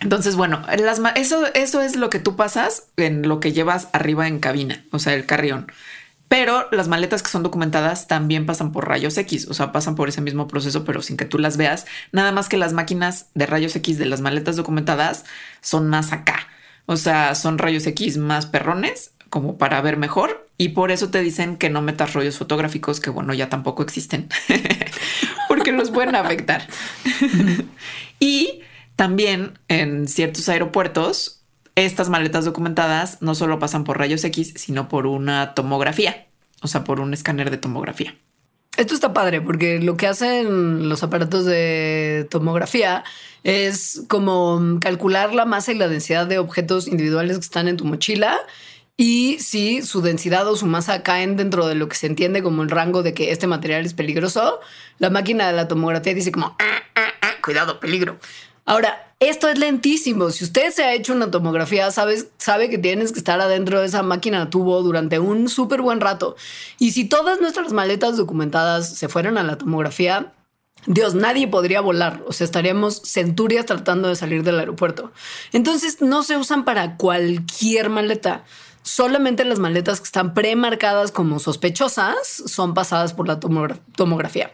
[0.00, 4.28] Entonces, bueno, las, eso, eso es lo que tú pasas en lo que llevas arriba
[4.28, 5.72] en cabina, o sea, el carrión.
[6.28, 10.08] Pero las maletas que son documentadas también pasan por rayos X, o sea, pasan por
[10.08, 11.86] ese mismo proceso, pero sin que tú las veas.
[12.12, 15.24] Nada más que las máquinas de rayos X de las maletas documentadas
[15.60, 16.48] son más acá.
[16.86, 20.48] O sea, son rayos X más perrones, como para ver mejor.
[20.56, 24.28] Y por eso te dicen que no metas rollos fotográficos, que bueno, ya tampoco existen,
[25.48, 26.68] porque los pueden afectar.
[28.20, 28.60] y
[28.94, 31.43] también en ciertos aeropuertos,
[31.76, 36.26] estas maletas documentadas no solo pasan por rayos X, sino por una tomografía,
[36.62, 38.14] o sea, por un escáner de tomografía.
[38.76, 43.04] Esto está padre porque lo que hacen los aparatos de tomografía
[43.44, 47.84] es como calcular la masa y la densidad de objetos individuales que están en tu
[47.84, 48.36] mochila
[48.96, 52.62] y si su densidad o su masa caen dentro de lo que se entiende como
[52.62, 54.60] el rango de que este material es peligroso,
[54.98, 58.18] la máquina de la tomografía dice como, ah, ah, ah, cuidado, peligro.
[58.66, 60.30] Ahora, esto es lentísimo.
[60.30, 64.02] Si usted se ha hecho una tomografía, sabe que tienes que estar adentro de esa
[64.02, 66.36] máquina tubo durante un súper buen rato.
[66.78, 70.32] Y si todas nuestras maletas documentadas se fueran a la tomografía,
[70.86, 75.12] Dios, nadie podría volar, o sea, estaríamos centurias tratando de salir del aeropuerto.
[75.52, 78.44] Entonces, no se usan para cualquier maleta.
[78.82, 84.52] Solamente las maletas que están premarcadas como sospechosas son pasadas por la tomografía.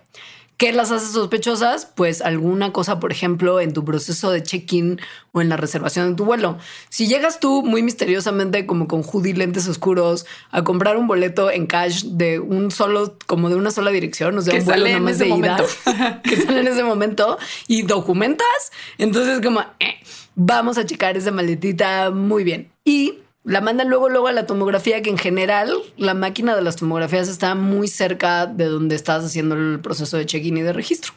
[0.60, 1.86] ¿Qué las hace sospechosas?
[1.86, 5.00] Pues alguna cosa, por ejemplo, en tu proceso de check-in
[5.32, 6.58] o en la reservación de tu vuelo.
[6.90, 11.66] Si llegas tú muy misteriosamente como con hoodie, lentes oscuros, a comprar un boleto en
[11.66, 15.18] cash de un solo, como de una sola dirección, o sea, un vuelo nada más
[15.18, 15.64] de ida,
[16.24, 19.94] que sale en ese momento y documentas, entonces como, eh,
[20.34, 22.70] vamos a checar esa maletita muy bien.
[22.84, 26.76] Y la mandan luego, luego a la tomografía, que en general la máquina de las
[26.76, 31.12] tomografías está muy cerca de donde estás haciendo el proceso de check-in y de registro.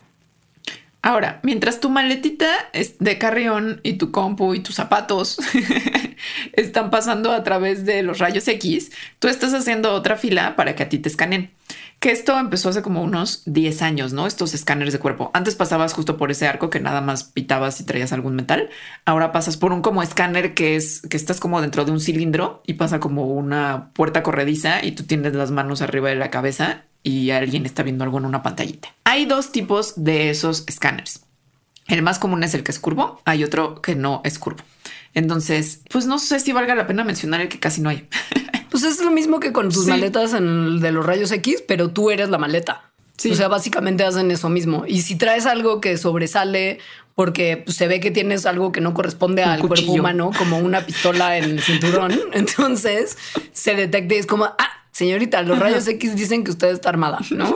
[1.06, 5.38] Ahora, mientras tu maletita de carrión y tu compu y tus zapatos
[6.54, 8.90] están pasando a través de los rayos X,
[9.20, 11.52] tú estás haciendo otra fila para que a ti te escanen.
[12.00, 14.28] Que esto empezó hace como unos 10 años, ¿no?
[14.28, 15.30] Estos escáneres de cuerpo.
[15.34, 18.70] Antes pasabas justo por ese arco que nada más pitabas y traías algún metal.
[19.04, 22.64] Ahora pasas por un como escáner que es que estás como dentro de un cilindro
[22.66, 26.86] y pasa como una puerta corrediza y tú tienes las manos arriba de la cabeza
[27.04, 28.94] y alguien está viendo algo en una pantallita.
[29.04, 31.22] Hay dos tipos de esos escáneres.
[31.88, 34.64] El más común es el que es curvo, hay otro que no es curvo.
[35.14, 38.08] Entonces, pues no sé si valga la pena mencionar el que casi no hay.
[38.74, 41.92] Pues es lo mismo que con tus maletas en el de los rayos X, pero
[41.92, 42.92] tú eres la maleta.
[43.32, 44.86] O sea, básicamente hacen eso mismo.
[44.88, 46.80] Y si traes algo que sobresale
[47.14, 50.86] porque pues, se ve que tienes algo que no corresponde al cuerpo humano, como una
[50.86, 53.18] pistola en el cinturón, entonces
[53.52, 57.20] se detecta y es como, ah, señorita, los rayos X dicen que usted está armada,
[57.32, 57.54] ¿no?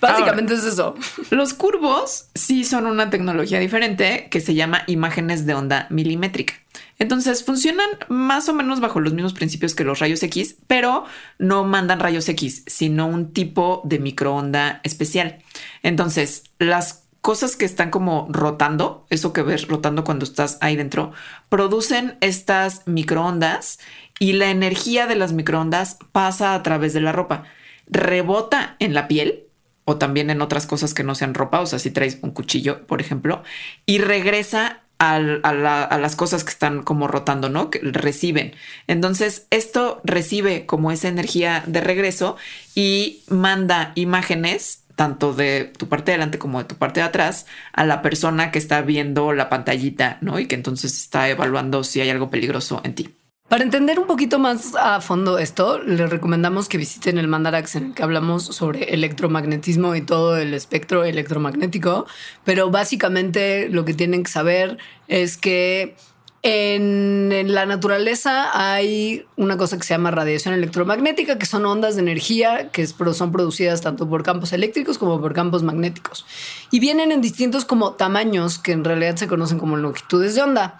[0.00, 0.94] Básicamente es eso.
[1.30, 6.54] Los curvos sí son una tecnología diferente que se llama imágenes de onda milimétrica.
[6.98, 11.04] Entonces funcionan más o menos bajo los mismos principios que los rayos X, pero
[11.38, 15.38] no mandan rayos X, sino un tipo de microonda especial.
[15.82, 21.12] Entonces, las cosas que están como rotando, eso que ves rotando cuando estás ahí dentro,
[21.48, 23.78] producen estas microondas
[24.18, 27.44] y la energía de las microondas pasa a través de la ropa,
[27.86, 29.44] rebota en la piel
[29.84, 32.86] o también en otras cosas que no sean ropa, o sea, si traes un cuchillo,
[32.86, 33.42] por ejemplo,
[33.86, 37.70] y regresa a, las cosas que están como rotando, ¿no?
[37.70, 38.54] Que reciben.
[38.86, 42.36] Entonces, esto recibe como esa energía de regreso
[42.74, 47.46] y manda imágenes tanto de tu parte de adelante como de tu parte de atrás
[47.72, 50.40] a la persona que está viendo la pantallita, ¿no?
[50.40, 53.14] Y que entonces está evaluando si hay algo peligroso en ti.
[53.48, 57.84] Para entender un poquito más a fondo esto, les recomendamos que visiten el Mandarax en
[57.84, 62.06] el que hablamos sobre electromagnetismo y todo el espectro electromagnético,
[62.44, 65.94] pero básicamente lo que tienen que saber es que
[66.42, 72.02] En, la naturaleza hay una cosa que se llama radiación electromagnética, que son ondas de
[72.02, 76.24] energía que son producidas tanto por campos eléctricos como por campos magnéticos.
[76.70, 80.78] Y vienen en distintos como tamaños que en realidad se conocen como longitudes de onda.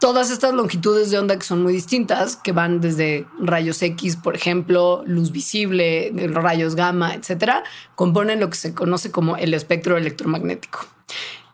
[0.00, 4.36] Todas estas longitudes de onda que son muy distintas, que van desde rayos X, por
[4.36, 10.93] ejemplo, luz visible, rayos gamma, etcétera, componen lo que se conoce como el espectro electromagnético.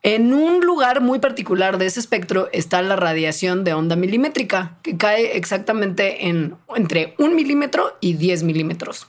[0.02, 4.96] En un lugar muy particular de ese espectro está la radiación de onda milimétrica, que
[4.96, 9.08] cae exactamente en entre un milímetro y 10 milímetros.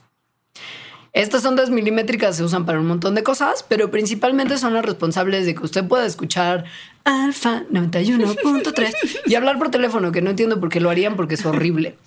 [1.14, 5.46] Estas ondas milimétricas se usan para un montón de cosas, pero principalmente son las responsables
[5.46, 6.66] de que usted pueda escuchar
[7.04, 8.94] Alfa 91.3
[9.26, 11.98] y hablar por teléfono, que no entiendo por qué lo harían porque es horrible.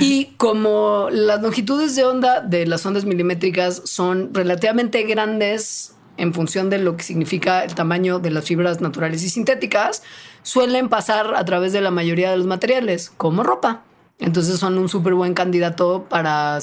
[0.00, 6.70] Y como las longitudes de onda de las ondas milimétricas son relativamente grandes en función
[6.70, 10.02] de lo que significa el tamaño de las fibras naturales y sintéticas,
[10.42, 13.82] suelen pasar a través de la mayoría de los materiales, como ropa.
[14.18, 16.58] Entonces son un súper buen candidato para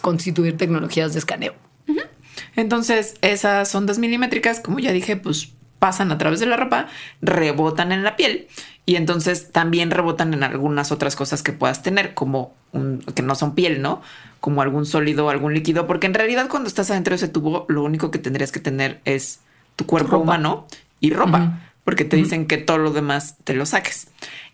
[0.00, 1.54] constituir tecnologías de escaneo.
[2.54, 6.86] Entonces, esas ondas milimétricas, como ya dije, pues pasan a través de la ropa,
[7.22, 8.46] rebotan en la piel
[8.86, 12.54] y entonces también rebotan en algunas otras cosas que puedas tener, como
[13.16, 14.00] que no son piel, ¿no?
[14.38, 17.82] Como algún sólido, algún líquido, porque en realidad cuando estás adentro de ese tubo, lo
[17.82, 19.40] único que tendrías que tener es
[19.74, 20.68] tu cuerpo humano
[21.00, 24.06] y ropa, porque te dicen que todo lo demás te lo saques.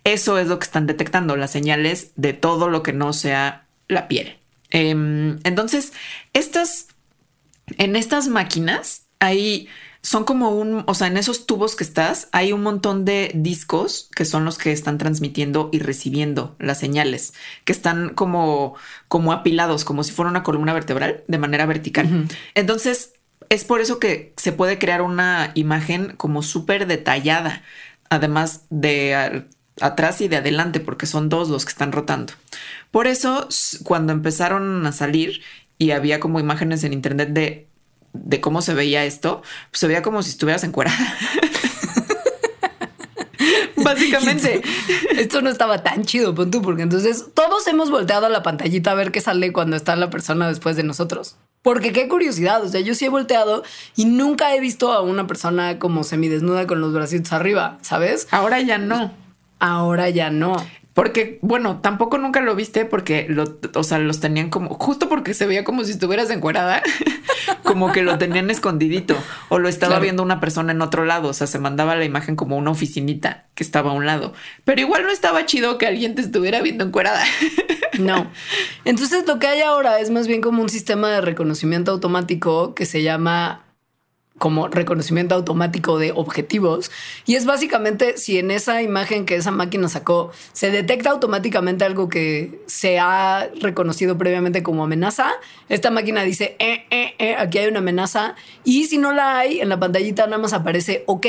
[0.05, 4.09] Eso es lo que están detectando, las señales de todo lo que no sea la
[4.09, 4.39] piel.
[4.71, 5.93] Em, entonces,
[6.33, 6.87] estas,
[7.77, 9.69] en estas máquinas hay
[10.03, 14.09] son como un, o sea, en esos tubos que estás, hay un montón de discos
[14.15, 17.35] que son los que están transmitiendo y recibiendo las señales,
[17.65, 18.75] que están como,
[19.09, 22.29] como apilados, como si fuera una columna vertebral de manera vertical.
[22.55, 23.15] Entonces,
[23.49, 27.63] es por eso que se puede crear una imagen como súper detallada,
[28.09, 29.47] además de
[29.81, 32.33] atrás y de adelante, porque son dos los que están rotando.
[32.91, 33.49] Por eso,
[33.85, 35.43] cuando empezaron a salir
[35.79, 37.68] y había como imágenes en internet de
[38.13, 40.97] de cómo se veía esto, pues se veía como si estuvieras encuerada.
[43.77, 44.63] Básicamente.
[45.17, 48.93] Esto no estaba tan chido, pon tú, porque entonces todos hemos volteado a la pantallita
[48.93, 51.37] a ver qué sale cuando está la persona después de nosotros.
[51.63, 53.63] Porque qué curiosidad, o sea, yo sí he volteado
[53.97, 58.29] y nunca he visto a una persona como semidesnuda con los bracitos arriba, ¿sabes?
[58.31, 59.13] Ahora ya no.
[59.59, 60.57] Ahora ya no.
[60.99, 65.33] Porque, bueno, tampoco nunca lo viste porque lo, o sea, los tenían como, justo porque
[65.33, 66.83] se veía como si estuvieras encuerada,
[67.63, 69.17] como que lo tenían escondidito
[69.49, 71.29] o lo estaba viendo una persona en otro lado.
[71.29, 74.33] O sea, se mandaba la imagen como una oficinita que estaba a un lado,
[74.65, 77.23] pero igual no estaba chido que alguien te estuviera viendo encuerada.
[77.99, 78.31] No.
[78.85, 82.87] Entonces lo que hay ahora es más bien como un sistema de reconocimiento automático que
[82.87, 83.65] se llama
[84.39, 86.91] como reconocimiento automático de objetivos.
[87.27, 92.09] Y es básicamente si en esa imagen que esa máquina sacó se detecta automáticamente algo
[92.09, 95.33] que se ha reconocido previamente como amenaza,
[95.69, 98.37] esta máquina dice, eh, eh, eh, aquí hay una amenaza.
[98.65, 101.27] Y si no la hay, en la pantallita nada más aparece OK.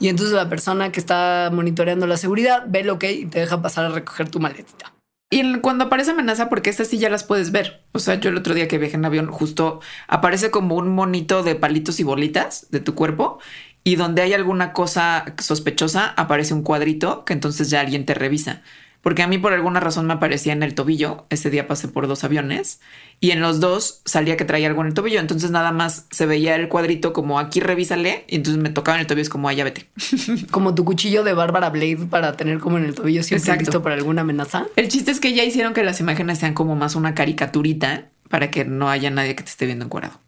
[0.00, 3.62] Y entonces la persona que está monitoreando la seguridad ve el OK y te deja
[3.62, 4.92] pasar a recoger tu maletita.
[5.32, 7.82] Y cuando aparece amenaza, porque estas sí ya las puedes ver.
[7.92, 11.42] O sea, yo el otro día que viajé en avión, justo aparece como un monito
[11.42, 13.38] de palitos y bolitas de tu cuerpo.
[13.82, 18.60] Y donde hay alguna cosa sospechosa, aparece un cuadrito que entonces ya alguien te revisa
[19.02, 21.26] porque a mí por alguna razón me aparecía en el tobillo.
[21.28, 22.80] Ese día pasé por dos aviones
[23.20, 25.20] y en los dos salía que traía algo en el tobillo.
[25.20, 29.00] Entonces nada más se veía el cuadrito como aquí revísale y entonces me tocaba en
[29.00, 29.22] el tobillo.
[29.22, 29.88] Es como, ay, ya vete.
[30.50, 33.96] Como tu cuchillo de Bárbara Blade para tener como en el tobillo siempre listo para
[33.96, 34.66] alguna amenaza.
[34.76, 38.50] El chiste es que ya hicieron que las imágenes sean como más una caricaturita para
[38.50, 40.20] que no haya nadie que te esté viendo encuadrado.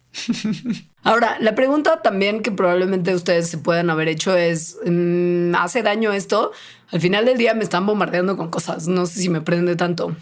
[1.03, 6.13] Ahora, la pregunta también que probablemente ustedes se puedan haber hecho es, mm, ¿hace daño
[6.13, 6.51] esto?
[6.91, 10.15] Al final del día me están bombardeando con cosas, no sé si me prende tanto.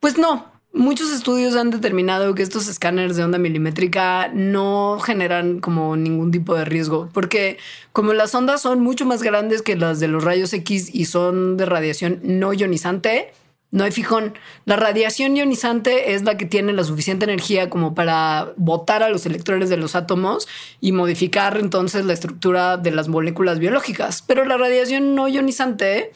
[0.00, 5.96] Pues no, muchos estudios han determinado que estos escáneres de onda milimétrica no generan como
[5.96, 7.58] ningún tipo de riesgo, porque
[7.92, 11.56] como las ondas son mucho más grandes que las de los rayos X y son
[11.56, 13.32] de radiación no ionizante,
[13.70, 14.34] no hay fijón.
[14.64, 19.26] La radiación ionizante es la que tiene la suficiente energía como para botar a los
[19.26, 20.48] electrones de los átomos
[20.80, 24.22] y modificar entonces la estructura de las moléculas biológicas.
[24.22, 26.12] Pero la radiación no ionizante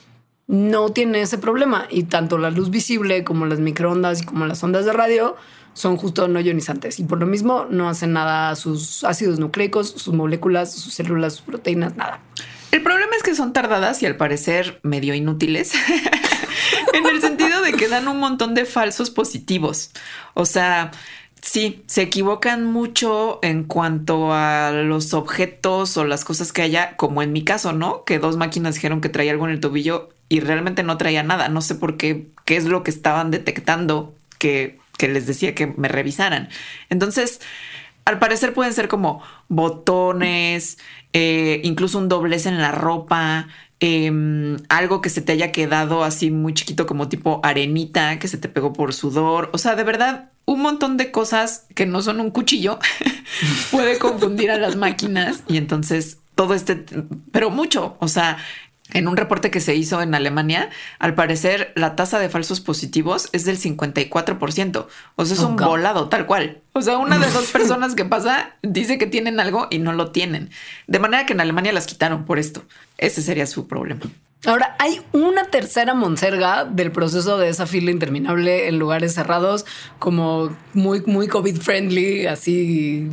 [0.46, 4.62] no tiene ese problema y tanto la luz visible como las microondas y como las
[4.62, 5.36] ondas de radio
[5.74, 9.88] son justo no ionizantes y por lo mismo no hacen nada a sus ácidos nucleicos,
[9.88, 12.20] sus moléculas, sus células, sus proteínas, nada.
[12.70, 15.72] El problema es que son tardadas y al parecer medio inútiles.
[16.92, 19.90] en el sentido de que dan un montón de falsos positivos.
[20.34, 20.90] O sea,
[21.42, 27.20] Sí, se equivocan mucho en cuanto a los objetos o las cosas que haya, como
[27.20, 28.04] en mi caso, ¿no?
[28.04, 31.48] Que dos máquinas dijeron que traía algo en el tobillo y realmente no traía nada.
[31.48, 35.66] No sé por qué, qué es lo que estaban detectando que, que les decía que
[35.66, 36.48] me revisaran.
[36.90, 37.40] Entonces,
[38.04, 40.78] al parecer pueden ser como botones,
[41.12, 43.48] eh, incluso un doblez en la ropa,
[43.82, 48.38] em, algo que se te haya quedado así muy chiquito como tipo arenita que se
[48.38, 49.50] te pegó por sudor.
[49.52, 52.78] O sea, de verdad, un montón de cosas que no son un cuchillo
[53.72, 56.84] puede confundir a las máquinas y entonces todo este,
[57.32, 58.38] pero mucho, o sea,
[58.92, 63.30] en un reporte que se hizo en Alemania, al parecer la tasa de falsos positivos
[63.32, 64.86] es del 54%.
[65.16, 66.61] O sea, es un volado tal cual.
[66.72, 70.10] O sea, una de dos personas que pasa dice que tienen algo y no lo
[70.10, 70.50] tienen.
[70.86, 72.64] De manera que en Alemania las quitaron por esto.
[72.98, 74.00] Ese sería su problema.
[74.44, 79.64] Ahora, hay una tercera monserga del proceso de esa fila interminable en lugares cerrados,
[80.00, 83.08] como muy, muy COVID-friendly, así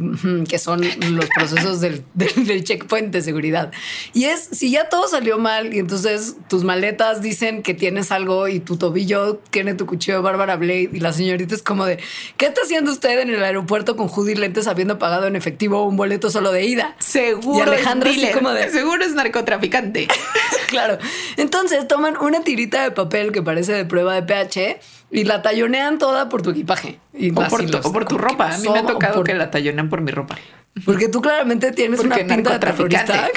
[0.49, 3.71] que son los procesos del, del, checkpoint de seguridad.
[4.15, 8.47] Y es, si ya todo salió mal y entonces tus maletas dicen que tienes algo
[8.47, 11.99] y tu tobillo tiene tu cuchillo de Bárbara Blade y la señorita es como de,
[12.37, 15.95] ¿qué está haciendo usted en el aeropuerto con hoodie lentes habiendo pagado en efectivo un
[15.95, 16.95] boleto solo de ida?
[16.97, 17.59] Seguro.
[17.59, 18.67] Y Alejandra así como de...
[18.79, 20.07] Seguro es narcotraficante.
[20.69, 20.97] claro.
[21.37, 24.79] Entonces toman una tirita de papel que parece de prueba de pH
[25.11, 26.99] y la tallonean toda por tu equipaje.
[27.13, 28.53] Y o, por tu, por tu ropa.
[28.53, 30.37] A mí me ha tocado que la tallonean por mi ropa.
[30.85, 33.29] Porque tú claramente tienes una pinta de terrorista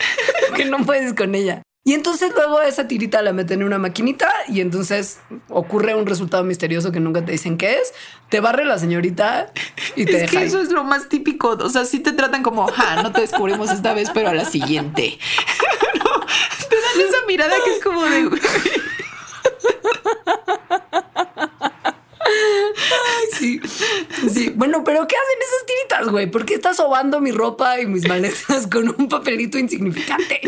[0.56, 1.62] que no puedes con ella.
[1.82, 5.18] Y entonces luego esa tirita la meten en una maquinita y entonces
[5.48, 7.94] ocurre un resultado misterioso que nunca te dicen qué es.
[8.28, 9.50] Te barre la señorita
[9.96, 11.52] y te Es que eso es lo más típico.
[11.52, 14.44] O sea, sí te tratan como, ja, no te descubrimos esta vez, pero a la
[14.44, 15.18] siguiente.
[16.98, 18.30] esa mirada que es como de...
[23.38, 23.60] sí,
[24.32, 24.52] sí.
[24.54, 26.30] Bueno, pero ¿qué hacen esas tiritas, güey?
[26.30, 30.40] ¿Por qué estás sobando mi ropa y mis maletas con un papelito insignificante?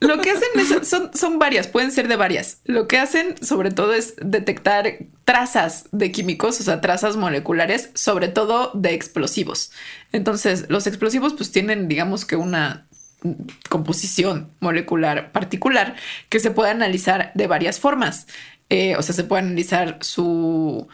[0.00, 2.58] Lo que hacen son, son varias, pueden ser de varias.
[2.64, 8.28] Lo que hacen sobre todo es detectar trazas de químicos, o sea, trazas moleculares, sobre
[8.28, 9.70] todo de explosivos.
[10.12, 12.86] Entonces, los explosivos pues tienen, digamos que una
[13.68, 15.96] composición molecular particular
[16.28, 18.26] que se puede analizar de varias formas.
[18.68, 20.88] Eh, o sea, se puede analizar su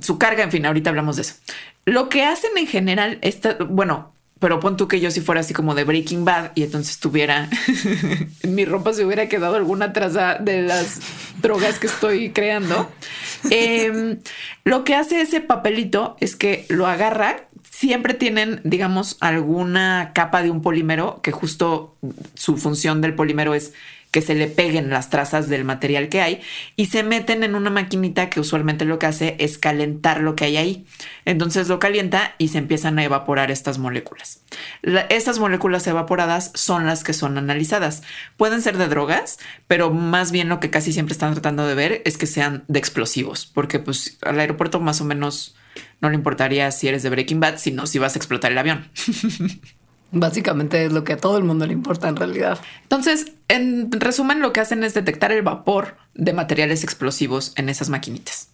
[0.00, 1.34] su carga, en fin, ahorita hablamos de eso.
[1.84, 5.54] Lo que hacen en general, está, bueno, pero pon tú que yo si fuera así
[5.54, 7.48] como de Breaking Bad y entonces tuviera
[8.42, 11.00] mi ropa se hubiera quedado alguna traza de las
[11.40, 12.90] drogas que estoy creando.
[13.50, 14.20] Em,
[14.64, 17.48] lo que hace ese papelito es que lo agarra.
[17.76, 21.96] Siempre tienen, digamos, alguna capa de un polímero que justo
[22.34, 23.72] su función del polímero es
[24.12, 26.40] que se le peguen las trazas del material que hay
[26.76, 30.44] y se meten en una maquinita que usualmente lo que hace es calentar lo que
[30.44, 30.86] hay ahí.
[31.24, 34.44] Entonces lo calienta y se empiezan a evaporar estas moléculas.
[35.08, 38.04] estas moléculas evaporadas son las que son analizadas.
[38.36, 42.02] Pueden ser de drogas, pero más bien lo que casi siempre están tratando de ver
[42.04, 45.56] es que sean de explosivos, porque pues al aeropuerto más o menos
[46.04, 48.88] no le importaría si eres de Breaking Bad, sino si vas a explotar el avión.
[50.12, 52.60] Básicamente es lo que a todo el mundo le importa en realidad.
[52.82, 57.88] Entonces, en resumen, lo que hacen es detectar el vapor de materiales explosivos en esas
[57.88, 58.50] maquinitas.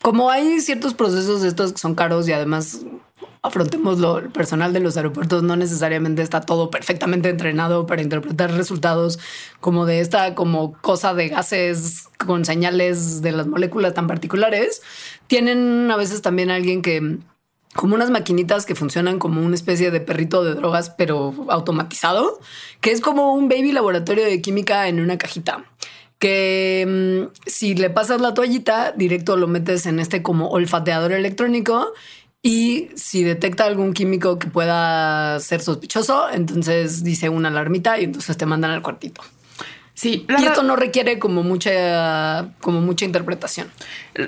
[0.00, 2.82] Como hay ciertos procesos de estos que son caros y además
[3.42, 9.18] afrontémoslo, el personal de los aeropuertos no necesariamente está todo perfectamente entrenado para interpretar resultados
[9.60, 14.82] como de esta como cosa de gases con señales de las moléculas tan particulares.
[15.26, 17.18] Tienen a veces también alguien que
[17.76, 22.40] como unas maquinitas que funcionan como una especie de perrito de drogas, pero automatizado,
[22.80, 25.64] que es como un baby laboratorio de química en una cajita.
[26.18, 31.92] Que mm, si le pasas la toallita, directo lo metes en este como olfateador electrónico
[32.42, 38.36] y si detecta algún químico que pueda ser sospechoso, entonces dice una alarmita y entonces
[38.36, 39.20] te mandan al cuartito.
[39.96, 43.68] Sí, y esto no requiere como mucha, como mucha interpretación.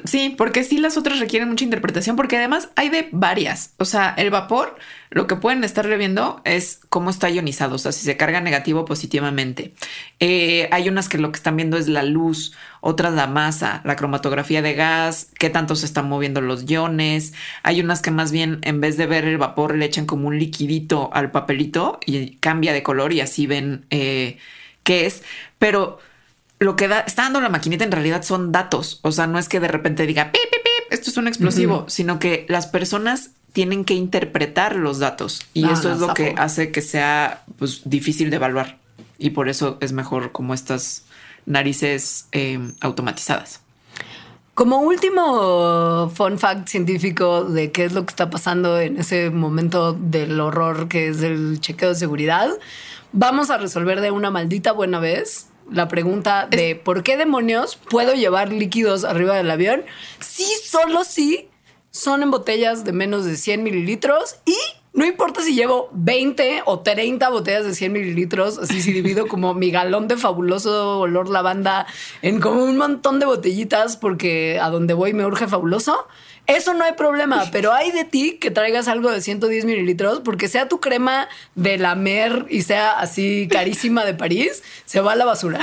[0.05, 3.75] Sí, porque sí las otras requieren mucha interpretación, porque además hay de varias.
[3.77, 4.79] O sea, el vapor,
[5.11, 8.81] lo que pueden estar viendo es cómo está ionizado, o sea, si se carga negativo
[8.81, 9.75] o positivamente.
[10.21, 13.95] Eh, hay unas que lo que están viendo es la luz, otras la masa, la
[13.95, 17.35] cromatografía de gas, qué tanto se están moviendo los iones.
[17.63, 20.39] Hay unas que más bien en vez de ver el vapor le echan como un
[20.39, 24.39] liquidito al papelito y cambia de color y así ven eh,
[24.89, 25.23] qué es
[25.59, 25.99] pero
[26.59, 29.01] lo que da, está dando la maquinita en realidad son datos.
[29.03, 31.85] O sea, no es que de repente diga, pip, pip, pip, esto es un explosivo,
[31.89, 36.71] sino que las personas tienen que interpretar los datos y eso es lo que hace
[36.71, 38.79] que sea pues, difícil de evaluar.
[39.19, 41.05] Y por eso es mejor como estas
[41.47, 43.61] narices em, automatizadas.
[44.55, 49.93] Como último fun fact científico de qué es lo que está pasando en ese momento
[49.93, 52.51] del horror que es el chequeo de seguridad,
[53.13, 58.15] vamos a resolver de una maldita buena vez la pregunta de por qué demonios puedo
[58.15, 59.85] llevar líquidos arriba del avión
[60.21, 61.49] si solo si
[61.91, 64.57] son en botellas de menos de 100 mililitros y
[64.99, 69.55] no importa si llevo 20 o 30 botellas de 100 mililitros, así si divido como
[69.55, 71.87] mi galón de fabuloso olor lavanda
[72.23, 76.09] en como un montón de botellitas porque a donde voy me urge fabuloso.
[76.49, 80.49] Eso no hay problema, pero hay de ti que traigas algo de 110 mililitros porque
[80.49, 85.17] sea tu crema de la mer y sea así carísima de París, se va a
[85.17, 85.61] la basura.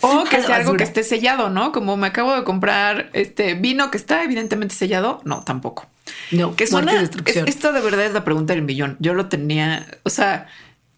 [0.00, 1.72] O que sea algo que esté sellado, ¿no?
[1.72, 5.20] Como me acabo de comprar este vino que está evidentemente sellado.
[5.24, 5.86] No, tampoco.
[6.32, 7.00] No, que suena.
[7.00, 7.46] destrucción.
[7.46, 8.96] esto de verdad es la pregunta del millón.
[8.98, 10.48] Yo lo tenía, o sea,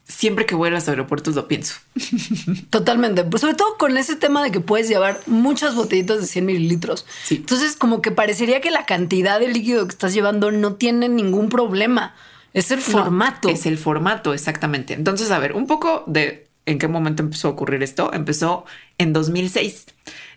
[0.05, 1.77] siempre que voy a los aeropuertos lo pienso.
[2.71, 3.25] Totalmente.
[3.25, 7.07] Pues sobre todo con ese tema de que puedes llevar muchas botellitas de 100 mililitros.
[7.25, 7.37] Sí.
[7.37, 11.49] Entonces, como que parecería que la cantidad de líquido que estás llevando no tiene ningún
[11.49, 12.15] problema.
[12.55, 13.49] Es el formato.
[13.49, 14.95] es el formato, exactamente.
[14.95, 18.13] Entonces, a ver, un poco de en qué momento empezó a ocurrir esto.
[18.13, 18.65] Empezó
[18.99, 19.87] en 2006,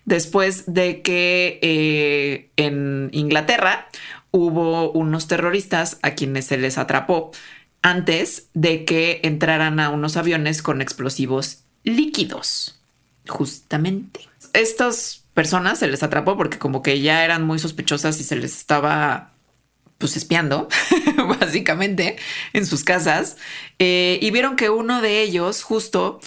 [0.05, 3.88] después de que eh, en Inglaterra
[4.32, 7.32] hubo unos terroristas a quienes se les atrapó
[7.86, 12.81] antes de que entraran a unos aviones con explosivos líquidos.
[13.27, 14.21] Justamente.
[14.53, 18.57] Estas personas se les atrapó porque como que ya eran muy sospechosas y se les
[18.57, 19.33] estaba
[19.99, 20.67] pues espiando,
[21.39, 22.15] básicamente,
[22.53, 23.38] en sus casas.
[23.77, 26.19] Eh, y vieron que uno de ellos justo,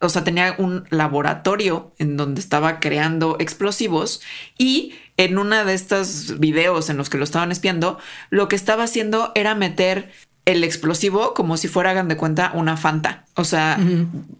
[0.00, 4.20] o sea, tenía un laboratorio en donde estaba creando explosivos
[4.58, 7.98] y en una de estos videos en los que lo estaban espiando,
[8.28, 10.12] lo que estaba haciendo era meter
[10.48, 13.26] el explosivo como si fuera, hagan de cuenta, una Fanta.
[13.34, 13.78] O sea,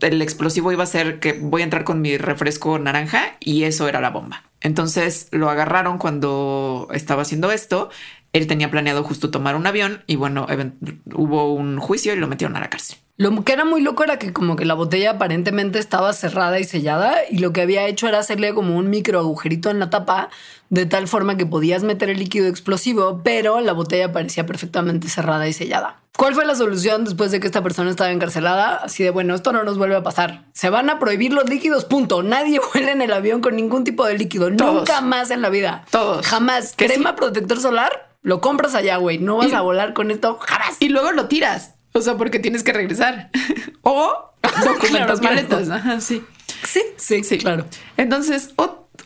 [0.00, 3.88] el explosivo iba a ser que voy a entrar con mi refresco naranja y eso
[3.88, 4.44] era la bomba.
[4.62, 7.90] Entonces lo agarraron cuando estaba haciendo esto.
[8.32, 10.46] Él tenía planeado justo tomar un avión y bueno,
[11.14, 12.96] hubo un juicio y lo metieron a la cárcel.
[13.20, 16.64] Lo que era muy loco era que como que la botella aparentemente estaba cerrada y
[16.64, 20.30] sellada y lo que había hecho era hacerle como un micro agujerito en la tapa
[20.70, 25.48] de tal forma que podías meter el líquido explosivo, pero la botella parecía perfectamente cerrada
[25.48, 25.96] y sellada.
[26.16, 28.76] ¿Cuál fue la solución después de que esta persona estaba encarcelada?
[28.76, 30.44] Así de, bueno, esto no nos vuelve a pasar.
[30.52, 32.22] Se van a prohibir los líquidos, punto.
[32.22, 34.48] Nadie huele en el avión con ningún tipo de líquido.
[34.48, 35.84] Nunca más en la vida.
[35.90, 36.24] Todos.
[36.24, 36.74] Jamás.
[36.76, 39.18] Crema protector solar, lo compras allá, güey.
[39.18, 40.76] No vas a volar con esto jamás.
[40.78, 41.77] Y luego lo tiras.
[41.92, 43.30] O sea, porque tienes que regresar.
[43.82, 44.32] o
[44.64, 45.70] documentas maletas.
[45.70, 46.24] Ajá, sí.
[46.64, 47.66] Sí, sí, sí, claro.
[47.96, 48.54] Entonces,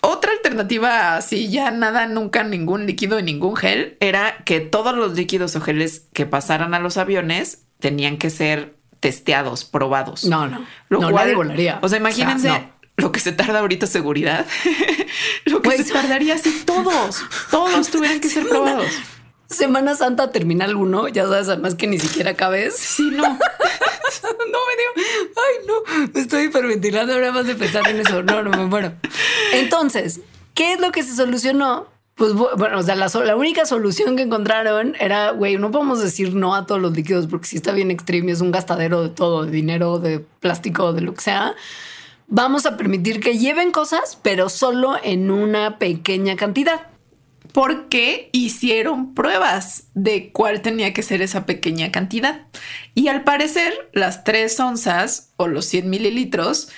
[0.01, 5.15] otra alternativa, si ya nada, nunca ningún líquido y ningún gel, era que todos los
[5.15, 10.25] líquidos o geles que pasaran a los aviones tenían que ser testeados, probados.
[10.25, 10.65] No, no.
[10.89, 11.79] Lo no, cual, volaría.
[11.83, 12.51] O sea, imagínense
[12.97, 14.47] lo que se tarda ahorita seguridad,
[15.45, 18.93] lo que se tardaría si todos, todos tuvieran que ser probados.
[19.53, 22.77] Semana Santa Terminal 1, ya sabes, además que ni siquiera cabes.
[22.77, 23.23] Sí, no.
[23.23, 25.07] no me dio.
[25.37, 26.09] Ay, no.
[26.13, 28.23] Me estoy hiperventilando ahora más de pensar en eso.
[28.23, 28.93] No, no me muero.
[29.53, 30.21] Entonces,
[30.55, 31.89] ¿qué es lo que se solucionó?
[32.15, 36.35] Pues bueno, o sea, la, la única solución que encontraron era, güey, no podemos decir
[36.35, 39.45] no a todos los líquidos porque si está bien extreme, es un gastadero de todo,
[39.45, 41.55] de dinero, de plástico, de lo que sea.
[42.29, 46.92] Vamos a permitir que lleven cosas, pero solo en una pequeña cantidad
[47.53, 52.47] porque hicieron pruebas de cuál tenía que ser esa pequeña cantidad.
[52.95, 56.71] Y al parecer, las tres onzas o los 100 mililitros,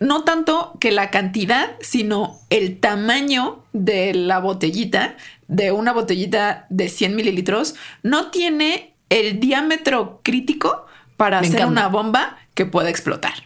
[0.00, 5.16] no tanto que la cantidad, sino el tamaño de la botellita,
[5.48, 10.86] de una botellita de 100 mililitros, no tiene el diámetro crítico
[11.16, 13.45] para hacer una bomba que pueda explotar.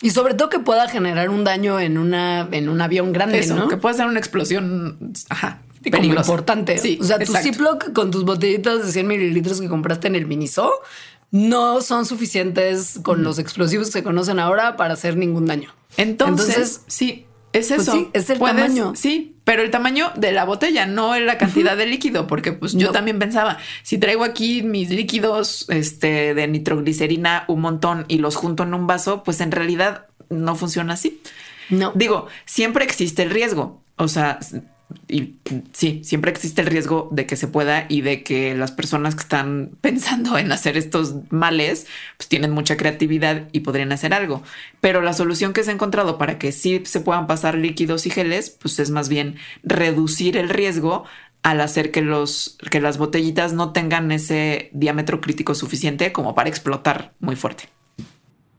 [0.00, 3.56] Y sobre todo que pueda generar un daño en una en un avión grande, Eso,
[3.56, 3.68] ¿no?
[3.68, 6.78] Que pueda ser una explosión, ajá, importante.
[6.78, 10.26] Sí, o sea, tu Ziploc con tus botellitas de 100 mililitros que compraste en el
[10.26, 10.72] Miniso
[11.30, 15.74] no son suficientes con los explosivos que se conocen ahora para hacer ningún daño.
[15.96, 17.92] Entonces, sí, es pues eso.
[17.92, 18.92] sí, es el tamaño.
[18.94, 22.92] Sí, pero el tamaño de la botella, no la cantidad de líquido, porque pues yo
[22.92, 28.64] también pensaba, si traigo aquí mis líquidos este, de nitroglicerina un montón y los junto
[28.64, 31.20] en un vaso, pues en realidad no funciona así.
[31.70, 31.92] No.
[31.94, 33.82] Digo, siempre existe el riesgo.
[33.96, 34.38] O sea,
[35.06, 35.36] y
[35.72, 39.22] sí, siempre existe el riesgo de que se pueda y de que las personas que
[39.22, 41.86] están pensando en hacer estos males,
[42.16, 44.42] pues tienen mucha creatividad y podrían hacer algo.
[44.80, 48.10] Pero la solución que se ha encontrado para que sí se puedan pasar líquidos y
[48.10, 51.04] geles, pues es más bien reducir el riesgo
[51.42, 56.48] al hacer que los que las botellitas no tengan ese diámetro crítico suficiente como para
[56.48, 57.68] explotar muy fuerte.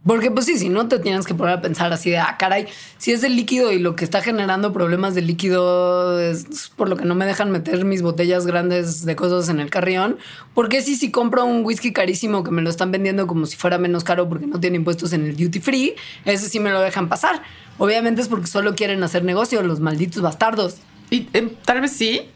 [0.05, 2.67] Porque pues sí, si no te tienes que poner a pensar así de, ah, caray,
[2.97, 6.95] si es el líquido y lo que está generando problemas de líquido es por lo
[6.95, 10.17] que no me dejan meter mis botellas grandes de cosas en el carrión,
[10.53, 13.57] ¿por qué si si compro un whisky carísimo que me lo están vendiendo como si
[13.57, 16.79] fuera menos caro porque no tiene impuestos en el duty free, ese sí me lo
[16.79, 17.43] dejan pasar?
[17.77, 20.77] Obviamente es porque solo quieren hacer negocio, los malditos bastardos.
[21.09, 22.29] Y eh, tal vez sí,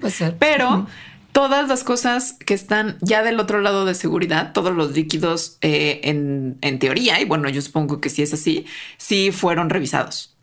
[0.00, 0.36] Puede ser.
[0.38, 0.86] pero
[1.34, 6.00] todas las cosas que están ya del otro lado de seguridad, todos los líquidos eh,
[6.04, 8.66] en, en teoría, y bueno, yo supongo que sí es así,
[8.98, 10.36] sí fueron revisados.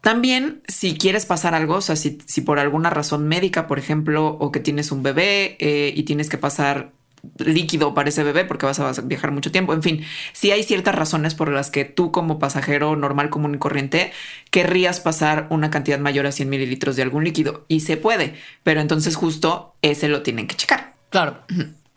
[0.00, 4.26] También, si quieres pasar algo, o sea, si, si por alguna razón médica, por ejemplo,
[4.26, 6.92] o que tienes un bebé eh, y tienes que pasar
[7.38, 9.72] líquido para ese bebé porque vas a viajar mucho tiempo.
[9.74, 13.58] En fin, si hay ciertas razones por las que tú como pasajero normal, común y
[13.58, 14.12] corriente
[14.50, 18.80] querrías pasar una cantidad mayor a 100 mililitros de algún líquido y se puede, pero
[18.80, 20.94] entonces justo ese lo tienen que checar.
[21.10, 21.38] Claro.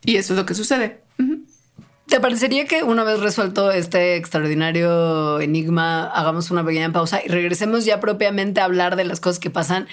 [0.03, 1.01] Y eso es lo que sucede.
[2.07, 7.83] ¿Te parecería que una vez resuelto este extraordinario enigma, hagamos una pequeña pausa y regresemos
[7.83, 9.87] ya propiamente a hablar de las cosas que pasan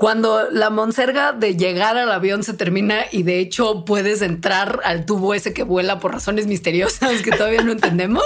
[0.00, 5.04] cuando la monserga de llegar al avión se termina y de hecho puedes entrar al
[5.04, 8.24] tubo ese que vuela por razones misteriosas que todavía no entendemos?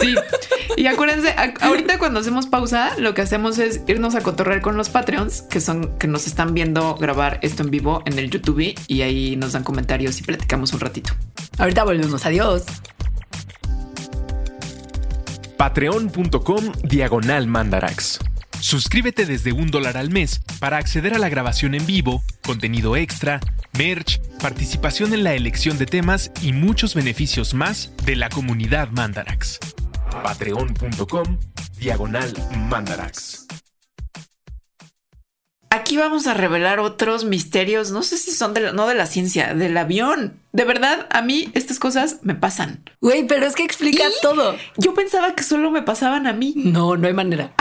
[0.00, 0.14] Sí.
[0.78, 4.88] Y acuérdense, ahorita cuando hacemos pausa, lo que hacemos es irnos a cotorrear con los
[4.88, 9.02] Patreons que son que nos están viendo grabar esto en vivo en el YouTube y
[9.02, 11.12] ahí nos dan comentarios y platicamos un ratito.
[11.58, 12.24] Ahorita volvemos.
[12.24, 12.64] Adiós.
[15.58, 18.29] Patreon.com Diagonal Mandarax.
[18.60, 23.40] Suscríbete desde un dólar al mes para acceder a la grabación en vivo, contenido extra,
[23.76, 29.58] merch, participación en la elección de temas y muchos beneficios más de la comunidad Mandarax.
[30.22, 31.38] Patreon.com
[31.78, 32.32] Diagonal
[32.68, 33.46] Mandarax.
[35.72, 39.06] Aquí vamos a revelar otros misterios, no sé si son de la- no de la
[39.06, 40.40] ciencia, del avión.
[40.52, 42.82] De verdad, a mí estas cosas me pasan.
[43.00, 44.12] Güey, pero es que explica ¿Y?
[44.20, 44.56] todo.
[44.78, 47.52] Yo pensaba que solo me pasaban a mí, No, no hay manera.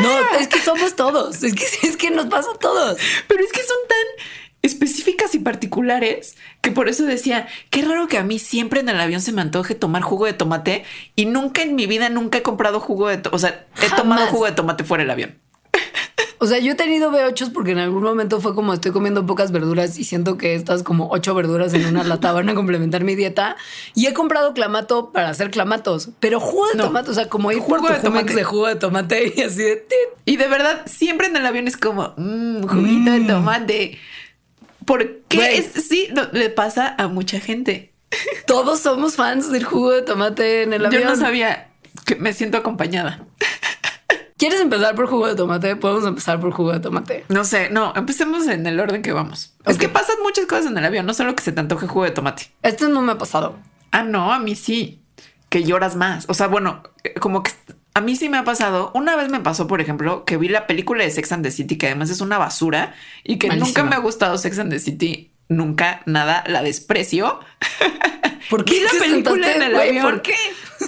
[0.00, 1.42] No, es que somos todos.
[1.42, 2.98] Es que, es que nos pasa a todos.
[3.28, 4.24] pero es que son tan
[4.62, 8.98] específicas y particulares que por eso decía, qué raro que a mí siempre en el
[8.98, 10.84] avión se me antoje tomar jugo de tomate
[11.16, 14.26] y nunca en mi vida nunca he comprado jugo de tomate, o sea, he tomado
[14.28, 15.38] jugo de tomate fuera del avión.
[16.40, 19.50] O sea, yo he tenido B8 porque en algún momento fue como estoy comiendo pocas
[19.50, 23.16] verduras y siento que estas como ocho verduras en una lata van a complementar mi
[23.16, 23.56] dieta.
[23.96, 26.84] Y he comprado clamato para hacer clamatos, pero jugo de No.
[26.84, 28.34] tomate, o sea, como por Jugo de tomate.
[28.34, 29.84] De jugo de tomate y así de.
[30.26, 33.98] Y de verdad, siempre en el avión es como, mmm, juguito de tomate.
[34.84, 35.58] ¿Por qué?
[35.58, 37.92] Es- sí, no, le pasa a mucha gente.
[38.46, 41.02] Todos somos fans del jugo de tomate en el avión.
[41.02, 41.68] Yo no sabía
[42.06, 43.26] que me siento acompañada.
[44.38, 45.74] ¿Quieres empezar por jugo de tomate?
[45.74, 47.24] Podemos empezar por jugo de tomate.
[47.28, 49.52] No sé, no, empecemos en el orden que vamos.
[49.66, 52.04] Es que pasan muchas cosas en el avión, no solo que se te antoje jugo
[52.04, 52.52] de tomate.
[52.62, 53.56] Esto no me ha pasado.
[53.90, 55.02] Ah, no, a mí sí,
[55.48, 56.26] que lloras más.
[56.28, 56.84] O sea, bueno,
[57.20, 57.50] como que
[57.94, 58.92] a mí sí me ha pasado.
[58.94, 61.76] Una vez me pasó, por ejemplo, que vi la película de Sex and the City,
[61.76, 65.32] que además es una basura y que nunca me ha gustado Sex and the City.
[65.48, 67.40] Nunca, nada, la desprecio.
[68.50, 70.02] ¿Por qué Vi la película en el avión.
[70.02, 70.36] ¿Por qué?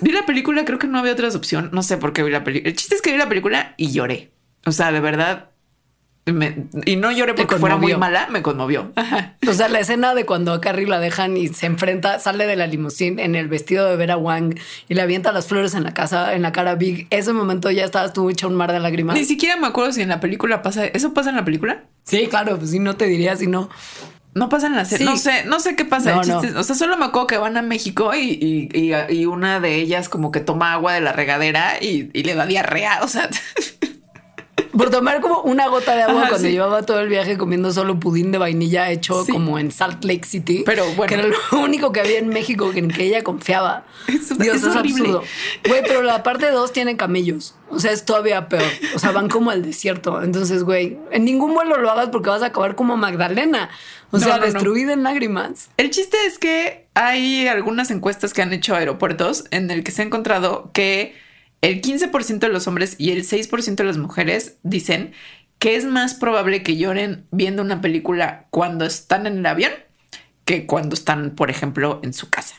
[0.02, 1.70] Vi la película, creo que no había otra opción.
[1.72, 2.70] No sé por qué vi la película.
[2.70, 4.30] El chiste es que vi la película y lloré.
[4.66, 5.46] O sea, de verdad.
[6.26, 8.92] me- y no lloré porque fuera muy mala, me conmovió.
[8.94, 9.36] Ajá.
[9.48, 12.54] O sea, la escena de cuando a Carrie la dejan y se enfrenta, sale de
[12.54, 14.54] la limusina en el vestido de Vera Wang
[14.88, 17.08] y le avienta las flores en la casa, en la cara Big.
[17.10, 19.16] Ese momento ya estabas tú hecha un mar de lágrimas.
[19.16, 20.84] Ni siquiera me acuerdo si en la película pasa.
[20.84, 21.84] ¿Eso pasa en la película?
[22.04, 23.68] Sí, claro, pues sí, no te diría si no.
[24.34, 25.06] No pasa en la serie.
[25.06, 25.12] Sí.
[25.12, 26.12] No sé, no sé qué pasa.
[26.14, 26.48] No, El chiste no.
[26.48, 29.58] es- O sea, solo me acuerdo que van a México y, y- y- y una
[29.60, 33.00] de ellas como que toma agua de la regadera y, y le da diarrea.
[33.02, 33.28] O sea,
[34.76, 36.52] Por tomar como una gota de agua Ajá, cuando sí.
[36.52, 39.32] llevaba todo el viaje comiendo solo pudín de vainilla hecho Sí.
[39.32, 40.62] como en Salt Lake City.
[40.64, 41.08] Pero bueno.
[41.08, 43.84] Que era lo único que había en México en que ella confiaba.
[44.06, 45.22] Es- Dios, es absurdo.
[45.66, 47.54] Güey, pero la parte 2 tiene camellos.
[47.68, 48.62] O sea, es todavía peor.
[48.94, 50.22] O sea, van como al desierto.
[50.22, 53.70] Entonces, güey, en ningún vuelo lo hagas porque vas a acabar como Magdalena.
[54.12, 54.52] O No, sea, no, no.
[54.52, 55.70] destruida en lágrimas.
[55.76, 60.02] El chiste es que hay algunas encuestas que han hecho aeropuertos en el que se
[60.02, 61.14] ha encontrado que
[61.62, 65.12] el 15% de los hombres y el 6% de las mujeres dicen
[65.58, 69.72] que es más probable que lloren viendo una película cuando están en el avión
[70.44, 72.56] que cuando están, por ejemplo, en su casa.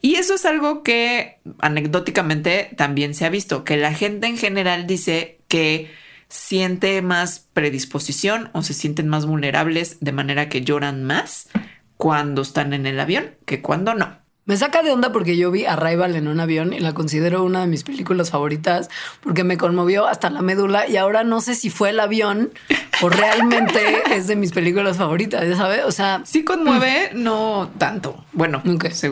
[0.00, 4.86] Y eso es algo que anecdóticamente también se ha visto, que la gente en general
[4.86, 5.90] dice que
[6.28, 11.48] siente más predisposición o se sienten más vulnerables de manera que lloran más
[11.96, 14.23] cuando están en el avión que cuando no.
[14.46, 17.62] Me saca de onda porque yo vi Arrival en un avión y la considero una
[17.62, 18.90] de mis películas favoritas
[19.22, 22.52] porque me conmovió hasta la médula y ahora no sé si fue el avión
[23.00, 25.84] o realmente es de mis películas favoritas, ¿ya sabes?
[25.86, 28.22] O sea, Sí conmueve, no tanto.
[28.32, 28.62] Bueno,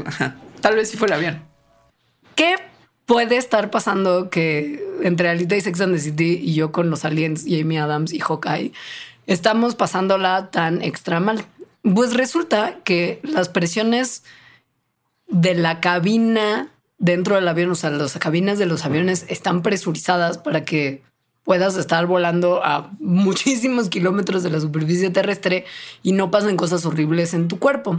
[0.07, 0.37] ajá.
[0.61, 1.53] tal vez sí fue el avión.
[2.35, 2.57] ¿qué
[3.07, 7.05] puede estar pasando que entre Alita y Sex and the City y yo con los
[7.05, 8.73] aliens, Jamie Adams y Hawkeye,
[9.27, 11.45] estamos pasándola tan extra mal.
[11.83, 14.25] Pues resulta que las presiones
[15.33, 16.69] de la cabina
[16.99, 21.03] dentro del avión, o sea, las cabinas de los aviones están presurizadas para que
[21.43, 25.65] puedas estar volando a muchísimos kilómetros de la superficie terrestre
[26.05, 27.99] y no pasen cosas horribles en tu cuerpo.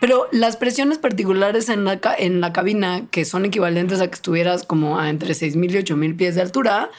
[0.00, 4.64] Pero las presiones particulares en la, en la cabina, que son equivalentes a que estuvieras
[4.64, 6.90] como a entre 6.000 y 8.000 pies de altura,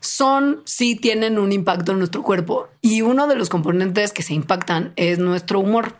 [0.00, 2.68] son, sí tienen un impacto en nuestro cuerpo.
[2.80, 5.94] Y uno de los componentes que se impactan es nuestro humor.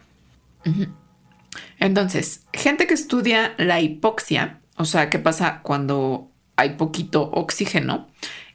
[1.78, 8.08] Entonces, gente que estudia la hipoxia, o sea, qué pasa cuando hay poquito oxígeno,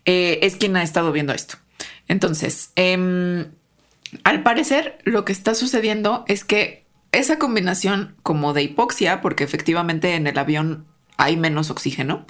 [0.05, 1.57] eh, es quien ha estado viendo esto.
[2.07, 3.51] Entonces, em,
[4.23, 10.15] al parecer, lo que está sucediendo es que esa combinación como de hipoxia, porque efectivamente
[10.15, 10.85] en el avión
[11.17, 12.25] hay menos oxígeno,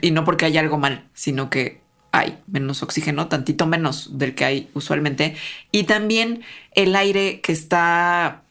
[0.00, 4.44] y no porque haya algo mal, sino que hay menos oxígeno, tantito menos del que
[4.44, 5.36] hay usualmente,
[5.70, 6.42] y también
[6.74, 8.44] el aire que está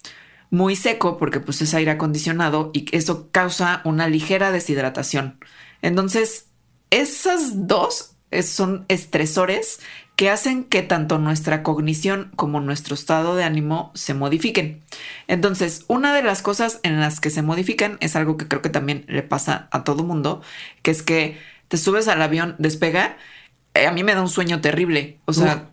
[0.49, 5.39] muy seco, porque pues es aire acondicionado, y eso causa una ligera deshidratación.
[5.81, 6.47] Entonces,
[6.89, 9.79] esas dos son estresores
[10.15, 14.81] que hacen que tanto nuestra cognición como nuestro estado de ánimo se modifiquen.
[15.27, 18.69] Entonces, una de las cosas en las que se modifican es algo que creo que
[18.69, 20.41] también le pasa a todo mundo,
[20.81, 21.37] que es que
[21.67, 23.17] te subes al avión, despega,
[23.75, 25.69] eh, a mí me da un sueño terrible, o sea,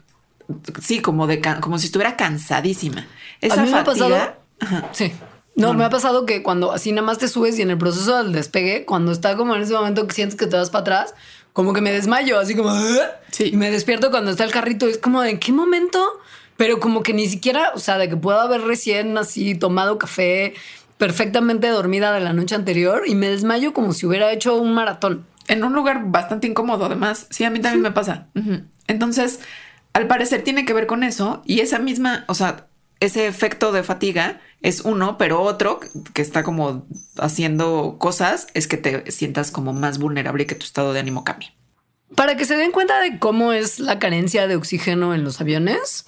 [0.82, 3.06] sí, como de como si estuviera cansadísima.
[3.40, 4.43] Esa a
[4.92, 5.12] sí.
[5.56, 8.16] No, me ha pasado que cuando así nada más te subes y en el proceso
[8.22, 11.14] del despegue, cuando está como en ese momento que sientes que te vas para atrás,
[11.52, 12.74] como que me desmayo, así como...
[13.30, 13.50] Sí.
[13.52, 14.88] Y me despierto cuando está el carrito.
[14.88, 16.04] Es como, ¿en qué momento?
[16.56, 20.54] Pero como que ni siquiera, o sea, de que puedo haber recién así tomado café
[20.98, 25.26] perfectamente dormida de la noche anterior y me desmayo como si hubiera hecho un maratón.
[25.46, 27.26] En un lugar bastante incómodo, además.
[27.30, 28.26] Sí, a mí también me pasa.
[28.88, 29.40] Entonces,
[29.92, 32.66] al parecer tiene que ver con eso y esa misma, o sea,
[33.04, 35.80] ese efecto de fatiga es uno, pero otro
[36.12, 36.86] que está como
[37.18, 41.24] haciendo cosas es que te sientas como más vulnerable y que tu estado de ánimo
[41.24, 41.52] cambie.
[42.14, 46.06] Para que se den cuenta de cómo es la carencia de oxígeno en los aviones,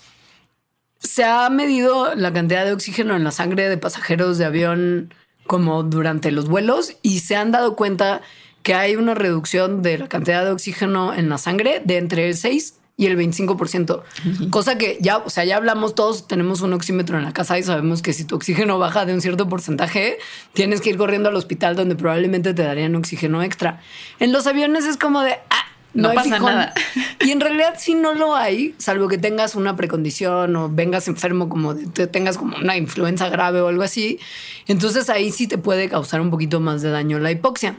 [0.99, 5.15] se ha medido la cantidad de oxígeno en la sangre de pasajeros de avión
[5.47, 8.23] como durante los vuelos y se han dado cuenta
[8.63, 12.37] que hay una reducción de la cantidad de oxígeno en la sangre de entre el
[12.37, 14.03] 6 y el 25%.
[14.51, 17.63] Cosa que ya, o sea, ya hablamos todos, tenemos un oxímetro en la casa y
[17.63, 20.19] sabemos que si tu oxígeno baja de un cierto porcentaje,
[20.55, 23.81] tienes que ir corriendo al hospital donde probablemente te darían oxígeno extra.
[24.19, 26.75] En los aviones es como de, ah, no, pasa nada.
[27.21, 31.49] Y en realidad si no lo hay, salvo que tengas una precondición o vengas enfermo
[31.49, 34.21] como tengas como una influenza grave o algo así,
[34.69, 37.77] entonces ahí sí te puede causar un poquito más de daño la hipoxia.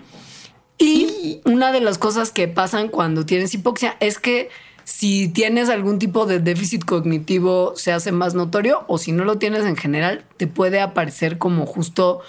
[0.78, 4.50] Y una de las cosas que pasan cuando tienes hipoxia es que
[4.88, 9.38] si tienes algún tipo de déficit cognitivo se hace más notorio o si no lo
[9.38, 12.22] tienes en general, te puede aparecer como justo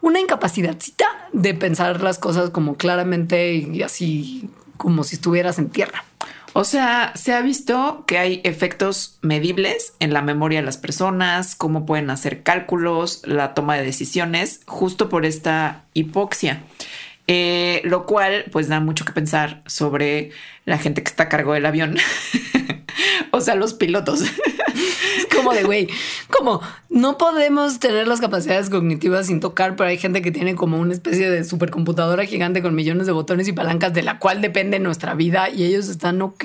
[0.00, 1.04] una incapacidadcita
[1.34, 4.48] de pensar las cosas como claramente y así
[4.78, 6.06] como si estuvieras en tierra.
[6.54, 11.54] O sea, se ha visto que hay efectos medibles en la memoria de las personas,
[11.54, 16.62] cómo pueden hacer cálculos, la toma de decisiones, justo por esta hipoxia.
[17.28, 20.30] Eh, lo cual pues da mucho que pensar sobre
[20.64, 21.96] la gente que está a cargo del avión.
[23.32, 24.22] o sea, los pilotos.
[25.36, 25.88] como de, güey,
[26.30, 30.78] como no podemos tener las capacidades cognitivas sin tocar, pero hay gente que tiene como
[30.78, 34.78] una especie de supercomputadora gigante con millones de botones y palancas de la cual depende
[34.78, 36.44] nuestra vida y ellos están ok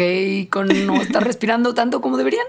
[0.50, 2.46] con no estar respirando tanto como deberían.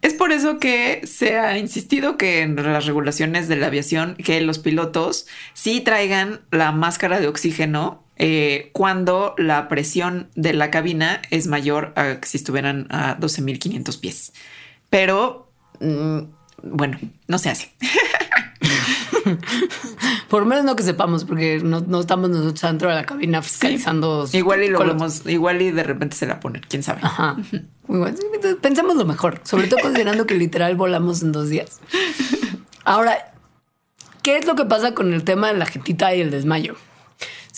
[0.00, 4.40] Es por eso que se ha insistido que en las regulaciones de la aviación, que
[4.40, 11.22] los pilotos sí traigan la máscara de oxígeno eh, cuando la presión de la cabina
[11.30, 14.32] es mayor a si estuvieran a 12.500 pies.
[14.90, 16.18] Pero, mm,
[16.62, 17.72] bueno, no se hace.
[20.28, 24.28] Por menos no que sepamos, porque no, estamos nosotros dentro de la cabina fiscalizando.
[24.32, 27.00] Igual y lo vemos, igual y de repente se la ponen, quién sabe.
[27.02, 27.36] Ajá.
[28.60, 31.80] Pensemos lo mejor, sobre todo considerando que literal volamos en dos días.
[32.84, 33.32] Ahora,
[34.22, 36.76] ¿qué es lo que pasa con el tema de la jetita y el desmayo?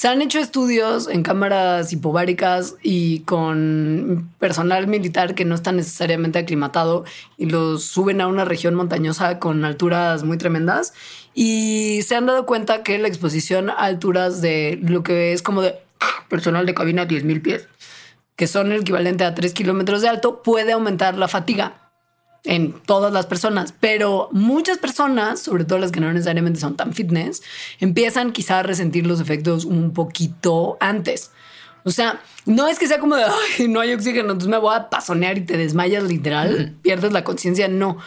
[0.01, 6.39] Se han hecho estudios en cámaras hipováricas y con personal militar que no está necesariamente
[6.39, 7.05] aclimatado
[7.37, 10.95] y los suben a una región montañosa con alturas muy tremendas
[11.35, 15.63] y se han dado cuenta que la exposición a alturas de lo que es como
[15.63, 15.77] de
[16.29, 17.69] personal de cabina a 10.000 pies,
[18.37, 21.75] que son el equivalente a 3 kilómetros de alto, puede aumentar la fatiga.
[22.45, 26.95] en todas las personas, pero muchas personas, sobre todo las que no necesariamente son tan
[26.95, 27.43] fitness,
[27.81, 31.33] empiezan quizá a resentir los efectos un poquito antes.
[31.85, 34.75] O sea, no es que sea como de Ay, no hay oxígeno, entonces me voy
[34.75, 37.69] a pasonear y te desmayas literal, pierdes la conciencia.
[37.69, 37.99] No,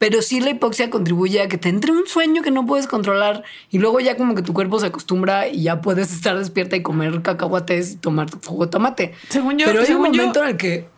[0.00, 3.44] pero sí la hipoxia contribuye a que te entre un sueño que no puedes controlar
[3.70, 6.82] y luego ya como que tu cuerpo se acostumbra y ya puedes estar despierta y
[6.82, 9.12] comer cacahuates y tomar tu jugo de tomate.
[9.28, 10.88] Según yo, pero hay un según yo- momento en el que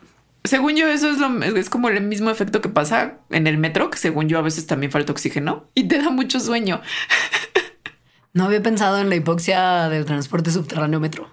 [0.45, 3.89] Según yo, eso es, lo, es como el mismo efecto que pasa en el metro,
[3.89, 6.81] que según yo a veces también falta oxígeno y te da mucho sueño.
[8.33, 11.29] no había pensado en la hipoxia del transporte subterráneo metro.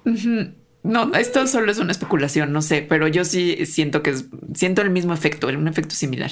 [0.82, 4.82] No, esto solo es una especulación, no sé, pero yo sí siento que es, siento
[4.82, 6.30] el mismo efecto, un efecto similar.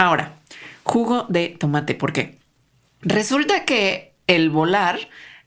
[0.00, 0.38] Ahora,
[0.84, 2.38] jugo de tomate, ¿por qué?
[3.00, 5.00] Resulta que el volar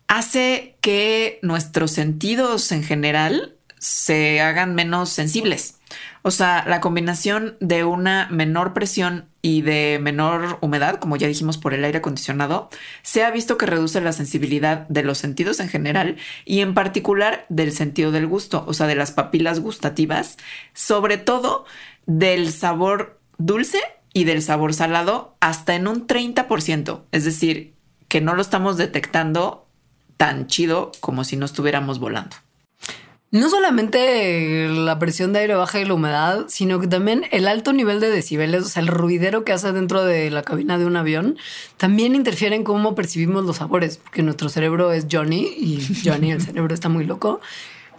[0.07, 5.79] hace que nuestros sentidos en general se hagan menos sensibles.
[6.21, 11.57] O sea, la combinación de una menor presión y de menor humedad, como ya dijimos
[11.57, 12.69] por el aire acondicionado,
[13.03, 17.45] se ha visto que reduce la sensibilidad de los sentidos en general y en particular
[17.47, 20.37] del sentido del gusto, o sea, de las papilas gustativas,
[20.73, 21.65] sobre todo
[22.05, 23.79] del sabor dulce
[24.13, 27.03] y del sabor salado hasta en un 30%.
[27.11, 27.73] Es decir,
[28.07, 29.67] que no lo estamos detectando
[30.17, 32.35] tan chido como si no estuviéramos volando.
[33.31, 37.71] No solamente la presión de aire baja y la humedad, sino que también el alto
[37.71, 40.97] nivel de decibeles, o sea, el ruidero que hace dentro de la cabina de un
[40.97, 41.37] avión,
[41.77, 46.41] también interfiere en cómo percibimos los sabores, porque nuestro cerebro es Johnny y Johnny, el
[46.41, 47.39] cerebro está muy loco.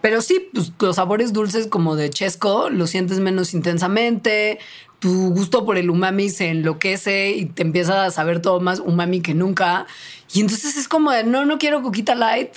[0.02, 4.58] Pero sí, pues, los sabores dulces como de chesco los sientes menos intensamente,
[5.02, 9.20] tu gusto por el umami se enloquece y te empieza a saber todo más umami
[9.20, 9.84] que nunca.
[10.32, 12.50] Y entonces es como de, no, no quiero coquita light,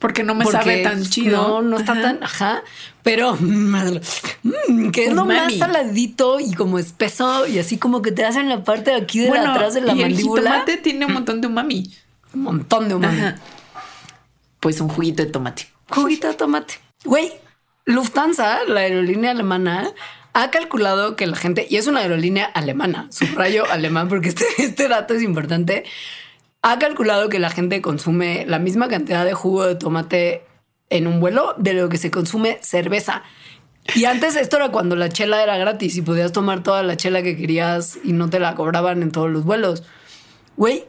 [0.00, 1.36] Porque no me porque, sabe tan chido.
[1.40, 2.02] No, no está Ajá.
[2.02, 2.62] tan, ajá.
[3.04, 8.24] Pero mm, que es lo más saladito y como espeso y así como que te
[8.24, 10.42] hacen la parte de aquí de atrás de la y el mandíbula.
[10.42, 11.94] jitomate tiene un montón de umami.
[12.34, 13.20] Un montón de umami.
[13.20, 13.36] Ajá.
[14.58, 15.68] Pues un juguito de tomate.
[15.88, 16.74] Juguito de tomate.
[17.04, 17.32] Güey,
[17.84, 19.88] Lufthansa, la aerolínea alemana,
[20.32, 24.88] ha calculado que la gente, y es una aerolínea alemana, subrayo alemán porque este, este
[24.88, 25.84] dato es importante,
[26.62, 30.44] ha calculado que la gente consume la misma cantidad de jugo de tomate
[30.90, 33.22] en un vuelo de lo que se consume cerveza.
[33.94, 37.22] Y antes esto era cuando la chela era gratis y podías tomar toda la chela
[37.22, 39.84] que querías y no te la cobraban en todos los vuelos.
[40.56, 40.84] Güey,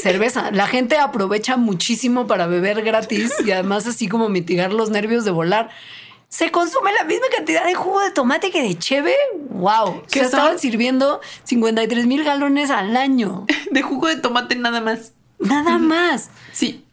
[0.00, 0.50] cerveza.
[0.50, 5.30] La gente aprovecha muchísimo para beber gratis y además así como mitigar los nervios de
[5.30, 5.70] volar.
[6.34, 9.14] Se consume la misma cantidad de jugo de tomate que de cheve.
[9.50, 10.02] Wow.
[10.10, 10.40] ¿Qué Se son?
[10.40, 13.46] estaban sirviendo 53 mil galones al año.
[13.70, 15.12] De jugo de tomate nada más.
[15.38, 16.30] Nada más.
[16.50, 16.86] Sí.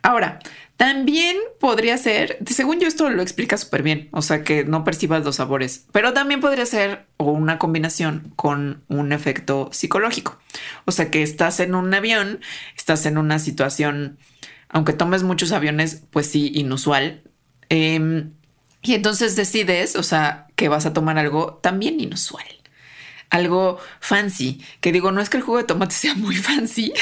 [0.00, 0.38] Ahora,
[0.78, 5.22] también podría ser, según yo esto lo explica súper bien, o sea que no percibas
[5.22, 10.38] los sabores, pero también podría ser o una combinación con un efecto psicológico.
[10.86, 12.40] O sea que estás en un avión,
[12.74, 14.18] estás en una situación,
[14.70, 17.22] aunque tomes muchos aviones, pues sí, inusual.
[17.68, 18.32] em,
[18.82, 22.46] y entonces decides, o sea, que vas a tomar algo también inusual.
[23.30, 26.92] Algo fancy, que digo, no es que el jugo de tomate sea muy fancy,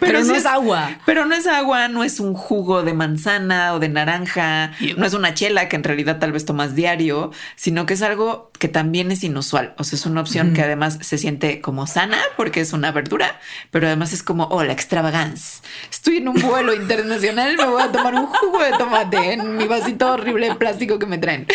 [0.00, 0.98] Pero, no sí es agua.
[1.06, 5.14] pero no es agua, no es un jugo de manzana o de naranja, no es
[5.14, 9.10] una chela que en realidad tal vez tomas diario, sino que es algo que también
[9.10, 9.74] es inusual.
[9.78, 13.40] O sea, es una opción que además se siente como sana porque es una verdura,
[13.70, 15.62] pero además es como, oh, la extravagance.
[15.90, 19.66] Estoy en un vuelo internacional, me voy a tomar un jugo de tomate en mi
[19.66, 21.46] vasito horrible de plástico que me traen.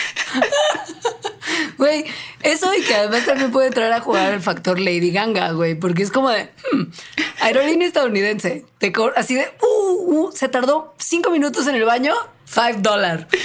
[1.78, 2.06] Güey,
[2.42, 6.04] eso y que además también puede traer a jugar el factor Lady Ganga, güey, porque
[6.04, 6.84] es como de hmm,
[7.42, 12.14] aerolínea estadounidense, te así de uh, uh, se tardó cinco minutos en el baño,
[12.46, 13.28] five dólares.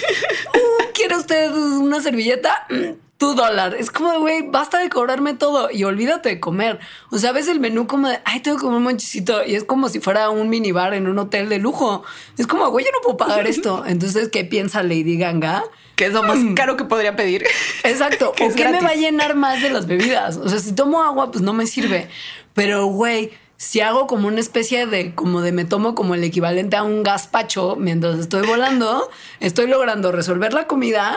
[0.55, 2.67] Uh, ¿Quiere usted una servilleta?
[2.69, 3.77] Mm, Two dólar.
[3.79, 6.81] Es como de, güey, basta de cobrarme todo y olvídate de comer.
[7.13, 9.63] O sea, ves el menú como de, ay, tengo que comer un monchicito y es
[9.63, 12.03] como si fuera un minibar en un hotel de lujo.
[12.37, 13.85] Es como, güey, yo no puedo pagar esto.
[13.87, 15.63] Entonces, ¿qué piensa Lady Ganga?
[16.03, 17.45] Que es lo más caro que podría pedir.
[17.85, 18.33] Exacto.
[18.33, 20.37] Que ¿O qué me va a llenar más de las bebidas?
[20.37, 22.09] O sea, si tomo agua, pues no me sirve.
[22.55, 26.75] Pero, güey, si hago como una especie de, como de me tomo como el equivalente
[26.75, 31.17] a un gazpacho mientras estoy volando, estoy logrando resolver la comida.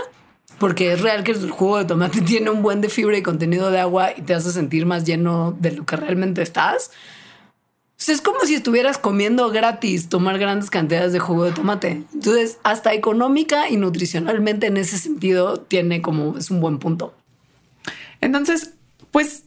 [0.59, 3.71] Porque es real que el jugo de tomate tiene un buen de fibra y contenido
[3.71, 6.91] de agua y te hace sentir más lleno de lo que realmente estás.
[7.97, 12.03] Es como si estuvieras comiendo gratis tomar grandes cantidades de jugo de tomate.
[12.13, 17.15] Entonces, hasta económica y nutricionalmente en ese sentido tiene como es un buen punto.
[18.21, 18.73] Entonces,
[19.11, 19.45] pues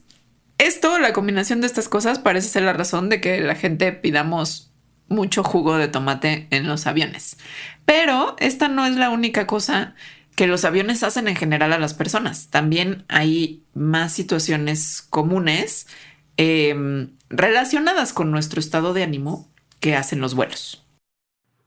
[0.57, 4.71] esto, la combinación de estas cosas parece ser la razón de que la gente pidamos
[5.07, 7.37] mucho jugo de tomate en los aviones.
[7.85, 9.95] Pero esta no es la única cosa
[10.35, 12.47] que los aviones hacen en general a las personas.
[12.49, 15.87] También hay más situaciones comunes
[16.41, 19.49] em, relacionadas con nuestro estado de ánimo
[19.81, 20.85] que hacen los vuelos.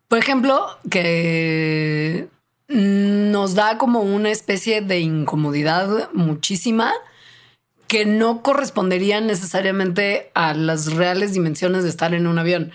[0.09, 2.29] Por ejemplo, que
[2.69, 6.91] nos da como una especie de incomodidad muchísima
[7.87, 12.73] que no correspondería necesariamente a las reales dimensiones de estar en un avión.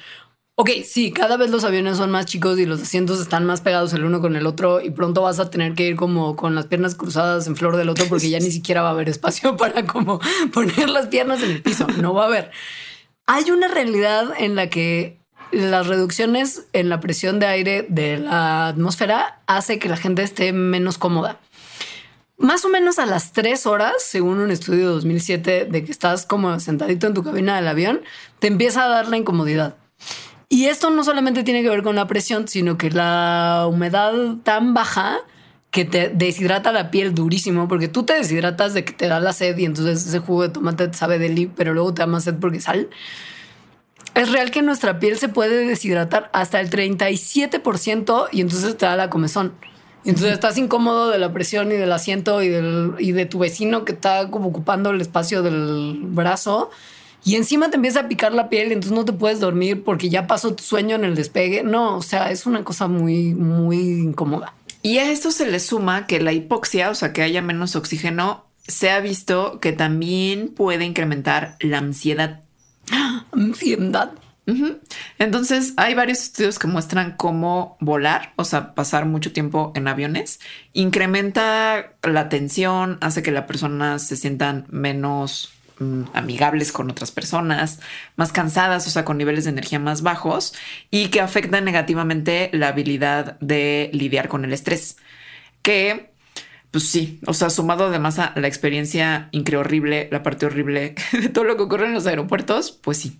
[0.59, 3.93] Ok, sí, cada vez los aviones son más chicos y los asientos están más pegados
[3.93, 6.65] el uno con el otro y pronto vas a tener que ir como con las
[6.65, 9.85] piernas cruzadas en flor del otro porque ya ni siquiera va a haber espacio para
[9.85, 10.19] como
[10.51, 11.85] poner las piernas en el piso.
[12.01, 12.49] No va a haber.
[13.27, 15.19] Hay una realidad en la que
[15.51, 20.53] las reducciones en la presión de aire de la atmósfera hace que la gente esté
[20.53, 21.39] menos cómoda.
[22.39, 26.25] Más o menos a las tres horas, según un estudio de 2007, de que estás
[26.25, 28.01] como sentadito en tu cabina del avión,
[28.39, 29.77] te empieza a dar la incomodidad.
[30.49, 34.73] Y esto no solamente tiene que ver con la presión, sino que la humedad tan
[34.73, 35.19] baja
[35.71, 39.33] que te deshidrata la piel durísimo, porque tú te deshidratas de que te da la
[39.33, 42.23] sed y entonces ese jugo de tomate te sabe deli, pero luego te da más
[42.23, 42.89] sed porque sal.
[44.15, 48.95] Es real que nuestra piel se puede deshidratar hasta el 37% y entonces te da
[48.95, 49.53] la comezón.
[50.05, 53.39] Y entonces estás incómodo de la presión y del asiento y, del, y de tu
[53.39, 56.71] vecino que está como ocupando el espacio del brazo
[57.27, 60.27] y encima te empieza a picar la piel, entonces no te puedes dormir porque ya
[60.27, 61.61] pasó tu sueño en el despegue.
[61.61, 64.53] No, o sea, es una cosa muy, muy incómoda.
[64.81, 68.45] Y a esto se le suma que la hipoxia, o sea, que haya menos oxígeno,
[68.65, 72.43] se ha visto que también puede incrementar la ansiedad.
[73.33, 74.13] Ansiedad.
[75.19, 80.39] Entonces, hay varios estudios que muestran cómo volar, o sea, pasar mucho tiempo en aviones,
[80.71, 87.79] incrementa la tensión, hace que las personas se sientan menos Mm, amigables con otras personas,
[88.15, 90.55] más cansadas, o sea, con niveles de energía más bajos
[90.89, 94.97] y que afectan negativamente la habilidad de lidiar con el estrés.
[95.61, 96.09] Que,
[96.71, 101.29] pues sí, o sea, sumado además a la experiencia increíble, horrible, la parte horrible de
[101.29, 103.19] todo lo que ocurre en los aeropuertos, pues sí.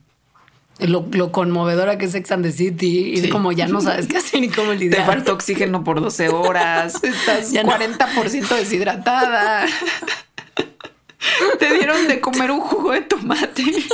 [0.80, 4.42] Lo, conmovedora que es Ex and the City y como ya no sabes qué hacer
[4.42, 5.02] ni cómo lidiar.
[5.02, 9.68] Te falta oxígeno por 12 horas, estás ya 40% deshidratada.
[11.60, 13.64] Te dieron de comer un jugo de tomate.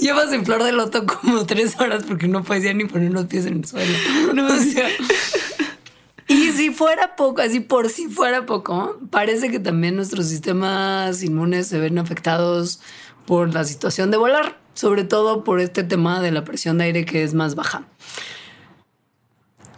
[0.00, 3.46] Llevas en flor de loto como tres horas porque no podías ni poner los pies
[3.46, 3.92] en el suelo.
[4.34, 4.48] No,
[6.28, 11.68] y si fuera poco, así por si fuera poco, parece que también nuestros sistemas inmunes
[11.68, 12.80] se ven afectados
[13.24, 17.06] por la situación de volar, sobre todo por este tema de la presión de aire
[17.06, 17.86] que es más baja.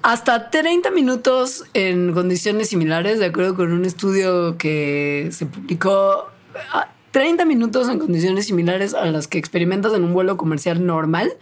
[0.03, 6.31] Hasta 30 minutos en condiciones similares, de acuerdo con un estudio que se publicó,
[7.11, 11.33] 30 minutos en condiciones similares a las que experimentas en un vuelo comercial normal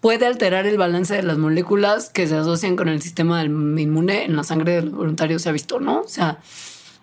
[0.00, 4.34] puede alterar el balance de las moléculas que se asocian con el sistema inmune en
[4.34, 6.00] la sangre de los voluntarios, se ha visto, ¿no?
[6.00, 6.38] O sea,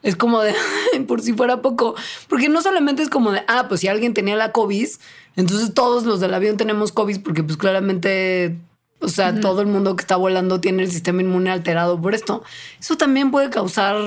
[0.03, 0.55] es como de,
[1.07, 1.95] por si fuera poco,
[2.27, 4.87] porque no solamente es como de, ah, pues si alguien tenía la COVID,
[5.35, 8.57] entonces todos los del avión tenemos COVID porque pues claramente
[8.99, 12.43] o sea, todo el mundo que está volando tiene el sistema inmune alterado por esto.
[12.79, 13.97] Eso también puede causar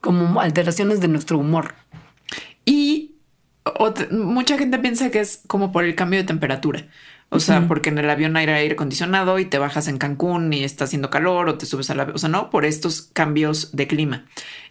[0.00, 1.74] como alteraciones de nuestro humor.
[2.64, 3.16] Y
[4.10, 6.86] mucha gente piensa que es como por el cambio de temperatura.
[7.30, 10.64] O sea, porque en el avión hay aire acondicionado y te bajas en Cancún y
[10.64, 12.04] está haciendo calor o te subes a la...
[12.04, 14.24] O sea, no, por estos cambios de clima.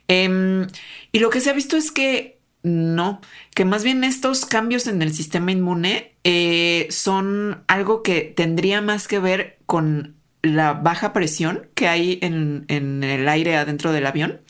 [0.08, 0.66] Em,
[1.12, 2.37] y lo que se ha visto es que
[2.68, 3.22] no,
[3.56, 9.08] que más bien estos cambios en el sistema inmune eh, son algo que tendría más
[9.08, 14.42] que ver con la baja presión que hay en, en, el aire adentro del avión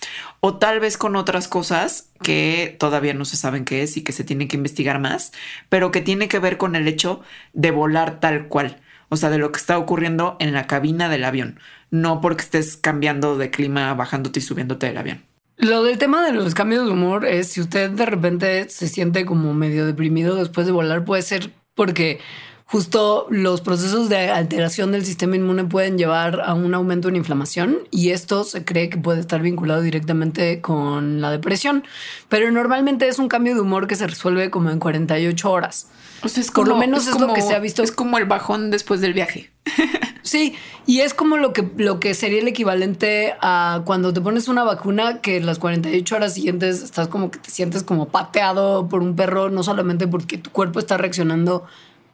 [0.41, 4.11] o tal vez con otras cosas que todavía no se saben qué es y que
[4.11, 5.32] se tiene que investigar más,
[5.70, 7.22] pero que tiene que ver con el hecho
[7.53, 11.24] de volar tal cual, o sea, de lo que está ocurriendo en la cabina del
[11.24, 11.59] avión,
[11.89, 15.24] no porque estés cambiando de clima, bajándote y subiéndote del avión.
[15.58, 19.26] Lo del tema de los cambios de humor es si usted de repente se siente
[19.26, 22.20] como medio deprimido después de volar, puede ser porque
[22.68, 27.80] justo los procesos de alteración del sistema inmune pueden llevar a un aumento en inflamación
[27.91, 31.86] y esto se cree que puede estar vinculado directamente con la depresión.
[32.28, 35.88] Pero normalmente es un cambio de humor que se resuelve como en 48 horas.
[36.24, 37.84] O sea, es como, Por lo menos es, lo que se ha visto.
[37.84, 39.49] Es como el bajón después del viaje.
[40.28, 40.55] Sí,
[40.86, 44.65] y es como lo que, lo que sería el equivalente a cuando te pones una
[44.65, 49.15] vacuna que las 48 horas siguientes estás como que te sientes como pateado por un
[49.15, 51.65] perro, no solamente porque tu cuerpo está reaccionando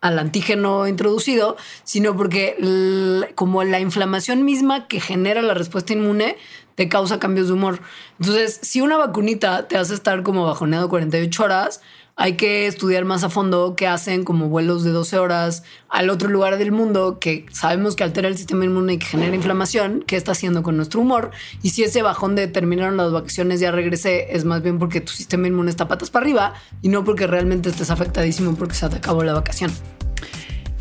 [0.04, 2.58] al antígeno introducido, sino porque
[3.36, 6.36] como la inflamación misma que genera la respuesta inmune
[6.76, 7.80] te causa cambios de humor.
[8.20, 11.82] Entonces, si una vacunita te hace estar como bajoneado 48 horas,
[12.16, 16.30] hay que estudiar más a fondo qué hacen como vuelos de 12 horas al otro
[16.30, 20.16] lugar del mundo que sabemos que altera el sistema inmune y que genera inflamación, qué
[20.16, 21.32] está haciendo con nuestro humor.
[21.64, 25.11] Y si ese bajón de terminaron las vacaciones, ya regresé, es más bien porque tu
[25.11, 28.97] sistema inmune está patas para arriba y no porque realmente estés afectadísimo porque se te
[28.97, 29.72] acabó la vacación.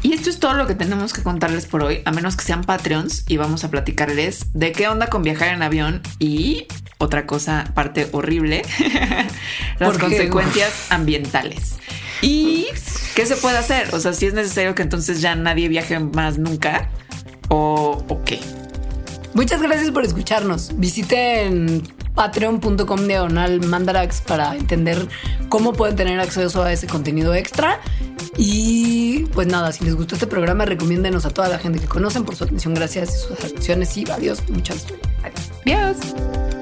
[0.03, 2.65] Y esto es todo lo que tenemos que contarles por hoy, a menos que sean
[2.65, 6.67] Patreons y vamos a platicarles de qué onda con viajar en avión y
[6.99, 8.63] otra cosa, parte horrible,
[9.79, 11.77] las consecuencias ambientales.
[12.21, 12.67] Y
[13.15, 16.37] qué se puede hacer, o sea, si es necesario que entonces ya nadie viaje más
[16.37, 16.91] nunca
[17.49, 18.41] o, o qué.
[19.35, 20.73] Muchas gracias por escucharnos.
[20.77, 21.83] Visiten
[22.15, 25.09] patreon.com diagonal mandarax para entender
[25.49, 27.81] cómo pueden tener acceso a ese contenido extra.
[28.37, 32.25] Y pues nada, si les gustó este programa, recomiéndenos a toda la gente que conocen
[32.25, 32.75] por su atención.
[32.75, 33.97] Gracias y sus atenciones.
[33.97, 34.43] Y adiós.
[34.49, 34.87] Muchas
[35.21, 35.53] gracias.
[35.65, 36.62] Adiós.